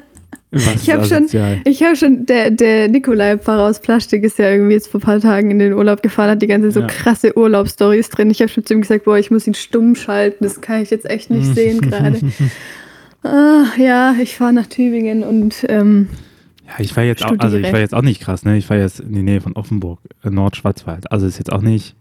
Ich 0.52 0.90
hab 0.90 1.02
ist 1.02 1.08
schon-? 1.08 1.26
Ich 1.64 1.82
habe 1.82 1.96
schon, 1.96 2.24
der, 2.24 2.50
der 2.50 2.88
Nikolai 2.88 3.36
Pfarrer 3.36 3.68
aus 3.68 3.80
Plastik 3.80 4.22
ist 4.22 4.38
ja 4.38 4.50
irgendwie 4.50 4.74
jetzt 4.74 4.88
vor 4.88 5.00
ein 5.00 5.02
paar 5.02 5.20
Tagen 5.20 5.50
in 5.50 5.58
den 5.58 5.72
Urlaub 5.74 6.02
gefahren, 6.02 6.30
hat 6.30 6.40
die 6.42 6.46
ganze 6.46 6.70
so 6.70 6.80
Ja. 6.80 6.86
krasse 6.86 7.36
Urlaubsstories 7.36 8.08
drin. 8.10 8.30
Ich 8.30 8.40
habe 8.40 8.48
schon 8.48 8.64
zu 8.64 8.74
ihm 8.74 8.80
gesagt, 8.82 9.04
boah, 9.04 9.18
ich 9.18 9.30
muss 9.30 9.46
ihn 9.46 9.54
stumm 9.54 9.96
schalten, 9.96 10.44
das 10.44 10.60
kann 10.60 10.82
ich 10.82 10.90
jetzt 10.90 11.08
echt 11.10 11.30
nicht 11.30 11.54
sehen 11.54 11.80
gerade. 11.90 12.20
Ah, 13.22 13.64
ja, 13.76 14.14
ich 14.22 14.36
fahre 14.36 14.52
nach 14.52 14.66
Tübingen 14.66 15.24
und 15.24 15.66
ähm, 15.68 16.08
Ja, 16.66 16.74
ich 16.78 16.96
war 16.96 17.02
jetzt 17.02 17.24
auch, 17.24 17.34
also 17.38 17.56
ich 17.56 17.72
war 17.72 17.80
jetzt 17.80 17.94
auch 17.94 18.02
nicht 18.02 18.20
krass, 18.22 18.44
ne? 18.44 18.56
Ich 18.56 18.70
war 18.70 18.76
jetzt 18.76 19.00
in 19.00 19.12
die 19.12 19.22
Nähe 19.22 19.40
von 19.40 19.54
Offenburg, 19.54 19.98
äh, 20.24 20.30
Nordschwarzwald. 20.30 21.10
Also 21.10 21.26
ist 21.26 21.38
jetzt 21.38 21.52
auch 21.52 21.62
nicht. 21.62 21.96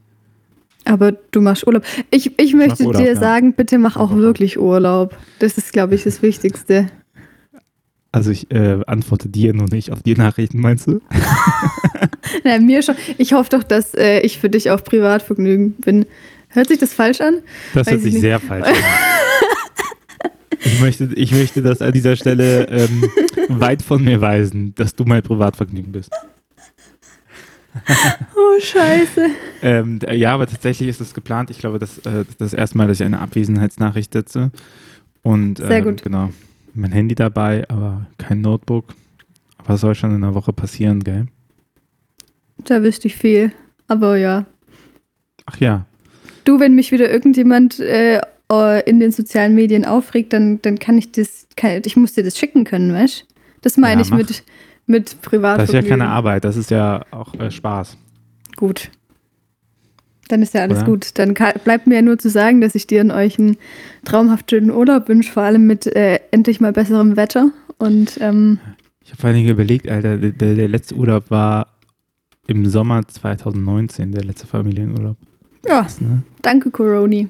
aber 0.86 1.14
du 1.32 1.42
machst 1.42 1.66
Urlaub. 1.66 1.82
Ich, 2.12 2.38
ich 2.40 2.54
möchte 2.54 2.84
Urlaub, 2.84 3.02
dir 3.02 3.14
ja. 3.14 3.20
sagen, 3.20 3.54
bitte 3.54 3.80
Mach 3.80 3.98
auch. 3.98 4.16
wirklich 4.16 4.60
Urlaub. 4.60 5.18
Das 5.40 5.58
ist, 5.58 5.74
glaube 5.74 5.96
ich, 5.96 6.04
das 6.04 6.22
Wichtigste. 6.22 6.88
Also 8.16 8.32
ich 8.32 8.50
äh, 8.50 8.80
antworte 8.88 9.28
dir 9.28 9.54
nur 9.54 9.68
nicht 9.70 9.92
auf 9.92 10.02
die 10.02 10.16
Nachrichten, 10.16 10.62
meinst 10.62 10.88
du? 10.88 11.02
Na, 12.46 12.58
mir 12.60 12.82
schon. 12.82 12.96
Ich 13.18 13.34
hoffe 13.34 13.50
doch, 13.50 13.64
dass 13.64 13.94
äh, 13.94 14.22
ich 14.22 14.40
für 14.40 14.50
dich 14.50 14.72
auch 14.72 14.82
Privatvergnügen 14.82 15.74
bin. 15.74 16.06
Hört 16.48 16.70
sich 16.70 16.80
das 16.80 16.94
falsch 16.94 17.20
an? 17.20 17.42
Das 17.74 17.88
Weiß 17.88 17.92
hört 17.92 17.98
ich 17.98 18.04
sich 18.04 18.14
nicht. 18.14 18.22
sehr 18.22 18.40
falsch 18.40 18.68
an. 18.70 18.74
Ich 20.64 20.82
möchte, 20.82 21.04
ich 21.14 21.32
möchte 21.32 21.62
das 21.62 21.82
an 21.82 21.92
dieser 21.92 22.16
Stelle 22.16 22.68
ähm, 22.70 23.04
weit 23.50 23.84
von 23.84 24.04
mir 24.04 24.20
weisen, 24.20 24.74
dass 24.74 24.96
du 24.96 25.04
mein 25.04 25.22
Privatvergnügen 25.22 25.92
bist. 25.92 26.10
Oh, 28.36 28.60
scheiße. 28.60 29.28
Ähm, 29.62 30.00
ja, 30.12 30.34
aber 30.34 30.48
tatsächlich 30.48 30.88
ist 30.88 31.02
es 31.02 31.14
geplant. 31.14 31.52
Ich 31.52 31.60
glaube, 31.60 31.78
das, 31.78 32.00
äh, 32.00 32.24
das 32.40 32.54
erste 32.54 32.78
Mal, 32.78 32.88
dass 32.88 33.02
ich 33.02 33.06
eine 33.06 33.20
Abwesenheitsnachricht 33.20 34.14
setze. 34.14 34.50
Und 35.22 35.58
Sehr 35.58 35.70
ähm, 35.70 35.84
gut. 35.84 36.02
genau. 36.02 36.32
Mein 36.76 36.92
Handy 36.92 37.16
dabei, 37.16 37.68
aber 37.70 38.06
kein 38.18 38.42
Notebook. 38.42 38.94
Das 39.66 39.82
soll 39.82 39.96
schon 39.96 40.12
in 40.12 40.24
einer 40.24 40.36
Woche 40.36 40.54
passieren, 40.54 41.04
gell? 41.04 41.28
Da 42.58 42.84
wüsste 42.84 43.08
ich 43.08 43.16
viel. 43.16 43.52
Aber 43.88 44.18
ja. 44.18 44.46
Ach 45.46 45.58
ja. 45.58 45.86
Du, 46.44 46.60
wenn 46.60 46.76
mich 46.76 46.92
wieder 46.92 47.10
irgendjemand 47.10 47.80
äh, 47.80 48.20
äh, 48.52 48.90
in 48.90 49.00
den 49.00 49.12
sozialen 49.12 49.56
Medien 49.56 49.86
aufregt, 49.86 50.34
dann, 50.34 50.62
dann 50.62 50.78
kann 50.78 50.98
ich 50.98 51.12
das, 51.12 51.48
kann, 51.56 51.82
ich 51.86 51.96
muss 51.96 52.14
dir 52.14 52.24
das 52.24 52.38
schicken 52.38 52.66
können, 52.66 52.94
weißt 52.94 53.22
du? 53.22 53.26
Das 53.62 53.78
meine 53.78 54.02
Ja, 54.02 54.06
ich 54.06 54.12
mach. 54.12 54.18
mit, 54.18 54.44
mit 54.86 55.18
Das 55.32 55.70
ist 55.70 55.74
ja 55.74 55.82
keine 55.82 56.08
Arbeit, 56.10 56.44
das 56.44 56.56
ist 56.56 56.70
ja 56.70 57.04
auch 57.10 57.34
äh, 57.36 57.50
Spaß. 57.50 57.98
Gut. 58.58 58.92
Dann 60.28 60.42
ist 60.42 60.54
ja 60.54 60.62
alles 60.62 60.80
Oder? 60.80 60.88
gut. 60.88 61.20
Dann 61.20 61.34
bleibt 61.34 61.88
mir 61.88 61.96
ja 61.96 62.02
nur 62.02 62.18
zu 62.18 62.30
sagen, 62.30 62.62
dass 62.62 62.74
ich 62.76 62.88
dir 62.88 63.02
und 63.02 63.12
euch 63.12 63.38
einen 63.38 63.58
traumhaft 64.06 64.50
schönen 64.50 64.72
Urlaub 64.72 65.08
wünsche, 65.08 65.32
vor 65.32 65.44
allem 65.44 65.68
mit 65.68 65.86
äh, 65.88 66.20
endlich 66.32 66.60
mal 66.60 66.72
besserem 66.74 67.16
Wetter. 67.16 67.52
Und 67.78 68.18
ähm, 68.22 68.60
Ich 69.04 69.12
habe 69.12 69.22
vor 69.22 69.28
allen 69.28 69.38
Dingen 69.38 69.50
überlegt, 69.50 69.88
Alter, 69.88 70.18
der, 70.18 70.32
der, 70.32 70.56
der 70.56 70.68
letzte 70.68 70.96
Urlaub 70.96 71.30
war 71.30 71.68
im 72.48 72.66
Sommer 72.68 73.08
2019, 73.08 74.12
der 74.12 74.24
letzte 74.24 74.48
Familienurlaub. 74.48 75.18
ja, 75.68 75.82
Krass, 75.82 76.02
ne? 76.02 76.24
danke 76.42 76.72
Coroni. 76.72 77.28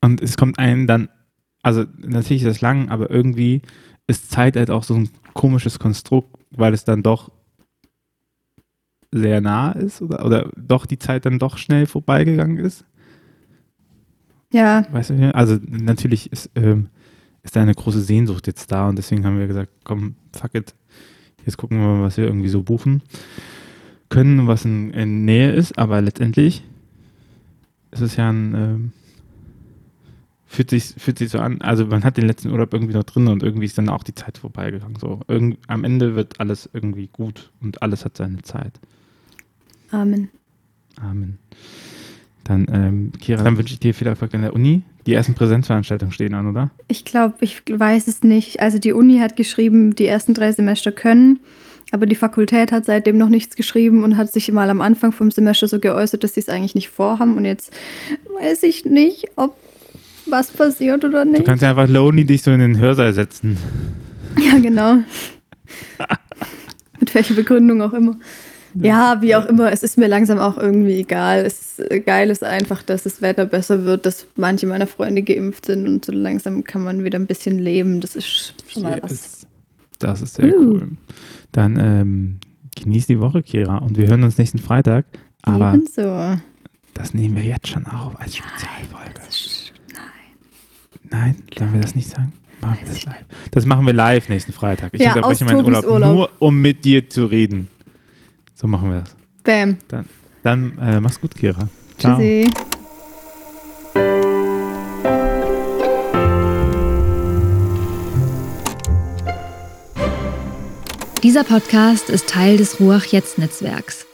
Und 0.00 0.20
es 0.22 0.36
kommt 0.36 0.58
einem 0.58 0.86
dann, 0.86 1.08
also 1.62 1.84
natürlich 1.98 2.42
ist 2.42 2.48
das 2.48 2.60
lang, 2.60 2.88
aber 2.88 3.10
irgendwie 3.10 3.62
ist 4.06 4.30
Zeit 4.30 4.56
halt 4.56 4.70
auch 4.70 4.84
so 4.84 4.94
ein 4.94 5.08
komisches 5.32 5.78
Konstrukt, 5.78 6.28
weil 6.50 6.74
es 6.74 6.84
dann 6.84 7.02
doch 7.02 7.30
sehr 9.12 9.40
nah 9.40 9.72
ist 9.72 10.00
oder, 10.00 10.24
oder 10.24 10.50
doch 10.56 10.86
die 10.86 10.98
Zeit 10.98 11.26
dann 11.26 11.38
doch 11.38 11.58
schnell 11.58 11.86
vorbeigegangen 11.86 12.56
ist. 12.58 12.84
Ja, 14.50 14.84
Weißt 14.90 15.10
du, 15.10 15.34
also 15.34 15.58
natürlich 15.66 16.32
ist, 16.32 16.50
ähm, 16.54 16.88
ist 17.42 17.56
da 17.56 17.62
eine 17.62 17.74
große 17.74 18.00
Sehnsucht 18.00 18.46
jetzt 18.46 18.72
da 18.72 18.88
und 18.88 18.96
deswegen 18.96 19.24
haben 19.24 19.38
wir 19.38 19.46
gesagt, 19.46 19.70
komm, 19.84 20.16
fuck 20.34 20.54
it, 20.54 20.74
jetzt 21.46 21.56
gucken 21.56 21.78
wir 21.78 21.86
mal, 21.86 22.02
was 22.02 22.16
wir 22.16 22.24
irgendwie 22.24 22.48
so 22.48 22.62
buchen 22.62 23.02
können, 24.08 24.46
was 24.46 24.64
in, 24.64 24.90
in 24.92 25.24
Nähe 25.24 25.52
ist, 25.52 25.78
aber 25.78 26.00
letztendlich 26.00 26.64
ist 27.92 28.00
es 28.02 28.16
ja 28.16 28.30
ein, 28.30 28.54
ähm, 28.54 28.92
fühlt 30.44 30.68
sich, 30.68 30.94
fühlt 30.98 31.18
sich 31.18 31.30
so 31.30 31.38
an, 31.38 31.62
also 31.62 31.86
man 31.86 32.04
hat 32.04 32.18
den 32.18 32.26
letzten 32.26 32.50
Urlaub 32.50 32.74
irgendwie 32.74 32.94
noch 32.94 33.04
drin 33.04 33.28
und 33.28 33.42
irgendwie 33.42 33.64
ist 33.64 33.78
dann 33.78 33.88
auch 33.88 34.02
die 34.02 34.14
Zeit 34.14 34.36
vorbeigegangen. 34.36 34.96
So, 34.98 35.20
Irgend, 35.28 35.58
am 35.66 35.84
Ende 35.84 36.14
wird 36.14 36.40
alles 36.40 36.68
irgendwie 36.74 37.08
gut 37.10 37.50
und 37.62 37.80
alles 37.80 38.04
hat 38.04 38.18
seine 38.18 38.42
Zeit. 38.42 38.78
Amen. 39.92 40.28
Amen. 41.00 41.38
Dann, 42.44 42.66
ähm, 42.72 43.12
Kira, 43.20 43.44
dann 43.44 43.56
wünsche 43.56 43.74
ich 43.74 43.78
dir 43.80 43.94
viel 43.94 44.08
Erfolg 44.08 44.34
in 44.34 44.42
der 44.42 44.52
Uni. 44.52 44.82
Die 45.06 45.14
ersten 45.14 45.34
Präsenzveranstaltungen 45.34 46.12
stehen 46.12 46.34
an, 46.34 46.48
oder? 46.48 46.70
Ich 46.88 47.04
glaube, 47.04 47.36
ich 47.40 47.62
weiß 47.68 48.08
es 48.08 48.22
nicht. 48.24 48.58
Also 48.60 48.78
die 48.78 48.92
Uni 48.92 49.18
hat 49.18 49.36
geschrieben, 49.36 49.94
die 49.94 50.06
ersten 50.06 50.34
drei 50.34 50.50
Semester 50.50 50.90
können, 50.90 51.38
aber 51.92 52.06
die 52.06 52.14
Fakultät 52.16 52.72
hat 52.72 52.84
seitdem 52.84 53.16
noch 53.18 53.28
nichts 53.28 53.54
geschrieben 53.54 54.02
und 54.02 54.16
hat 54.16 54.32
sich 54.32 54.50
mal 54.50 54.70
am 54.70 54.80
Anfang 54.80 55.12
vom 55.12 55.30
Semester 55.30 55.68
so 55.68 55.78
geäußert, 55.78 56.24
dass 56.24 56.34
sie 56.34 56.40
es 56.40 56.48
eigentlich 56.48 56.74
nicht 56.74 56.88
vorhaben. 56.88 57.36
Und 57.36 57.44
jetzt 57.44 57.72
weiß 58.40 58.64
ich 58.64 58.84
nicht, 58.84 59.26
ob 59.36 59.56
was 60.26 60.50
passiert 60.50 61.04
oder 61.04 61.24
Du 61.24 61.32
nicht. 61.32 61.44
kannst 61.44 61.62
ja 61.62 61.70
einfach 61.70 61.88
Lonely 61.88 62.24
dich 62.24 62.42
so 62.42 62.50
in 62.50 62.60
den 62.60 62.78
Hörsaal 62.78 63.12
setzen. 63.12 63.56
Ja, 64.40 64.58
genau. 64.58 64.94
Mit 67.00 67.14
welcher 67.14 67.34
Begründung 67.34 67.82
auch 67.82 67.92
immer. 67.92 68.16
Ja, 68.74 69.18
wie 69.20 69.34
auch 69.36 69.46
immer, 69.46 69.70
es 69.72 69.82
ist 69.82 69.98
mir 69.98 70.06
langsam 70.08 70.38
auch 70.38 70.56
irgendwie 70.56 70.94
egal. 71.00 71.44
Es 71.44 71.78
ist, 71.78 71.90
äh, 71.90 72.00
geil 72.00 72.30
ist 72.30 72.42
einfach, 72.42 72.82
dass 72.82 73.02
das 73.02 73.20
Wetter 73.20 73.44
besser 73.46 73.84
wird, 73.84 74.06
dass 74.06 74.26
manche 74.36 74.66
meiner 74.66 74.86
Freunde 74.86 75.22
geimpft 75.22 75.66
sind 75.66 75.86
und 75.86 76.04
so 76.04 76.12
langsam 76.12 76.64
kann 76.64 76.82
man 76.84 77.04
wieder 77.04 77.18
ein 77.18 77.26
bisschen 77.26 77.58
leben. 77.58 78.00
Das 78.00 78.16
ist 78.16 78.54
schon 78.68 78.82
mal 78.84 78.98
was. 79.02 79.46
Das 79.98 80.22
ist 80.22 80.34
sehr 80.36 80.46
Uh. 80.56 80.60
cool. 80.72 80.88
Dann 81.52 81.78
ähm, 81.78 82.38
genieß 82.82 83.06
die 83.08 83.20
Woche, 83.20 83.42
Kira. 83.42 83.78
Und 83.78 83.98
wir 83.98 84.06
hören 84.08 84.22
uns 84.24 84.38
nächsten 84.38 84.58
Freitag. 84.58 85.04
Aber 85.42 85.74
Ebenso. 85.74 86.38
das 86.94 87.14
nehmen 87.14 87.36
wir 87.36 87.42
jetzt 87.44 87.68
schon 87.68 87.86
auf 87.86 88.18
als 88.20 88.36
Spezialfolge. 88.36 89.20
Ist- 89.28 89.72
Nein, 91.10 91.36
sollen 91.58 91.74
wir 91.74 91.80
das 91.82 91.94
nicht 91.94 92.08
sagen? 92.08 92.32
Machen 92.62 92.78
wir 92.82 92.88
das 92.88 93.04
live. 93.04 93.24
Das 93.50 93.66
machen 93.66 93.86
wir 93.86 93.92
live 93.92 94.28
nächsten 94.28 94.52
Freitag. 94.52 94.94
Ich 94.94 95.00
Ja, 95.00 95.08
unterbreche 95.14 95.44
aus 95.44 95.52
meinen 95.52 95.64
Urlaub, 95.64 95.84
Urlaub. 95.84 96.14
nur 96.14 96.30
um 96.38 96.60
mit 96.60 96.84
dir 96.84 97.08
zu 97.10 97.26
reden. 97.26 97.68
So 98.62 98.68
machen 98.68 98.92
wir 98.92 99.00
das. 99.00 99.16
Bam. 99.42 99.76
Dann 100.44 100.78
äh, 100.78 101.00
mach's 101.00 101.20
gut, 101.20 101.34
Kira. 101.34 101.68
Ciao. 101.98 102.16
Tschüssi. 102.16 102.48
Dieser 111.24 111.42
Podcast 111.42 112.08
ist 112.08 112.28
Teil 112.28 112.56
des 112.56 112.78
Ruach 112.78 113.06
Jetzt 113.06 113.38
Netzwerks. 113.38 114.06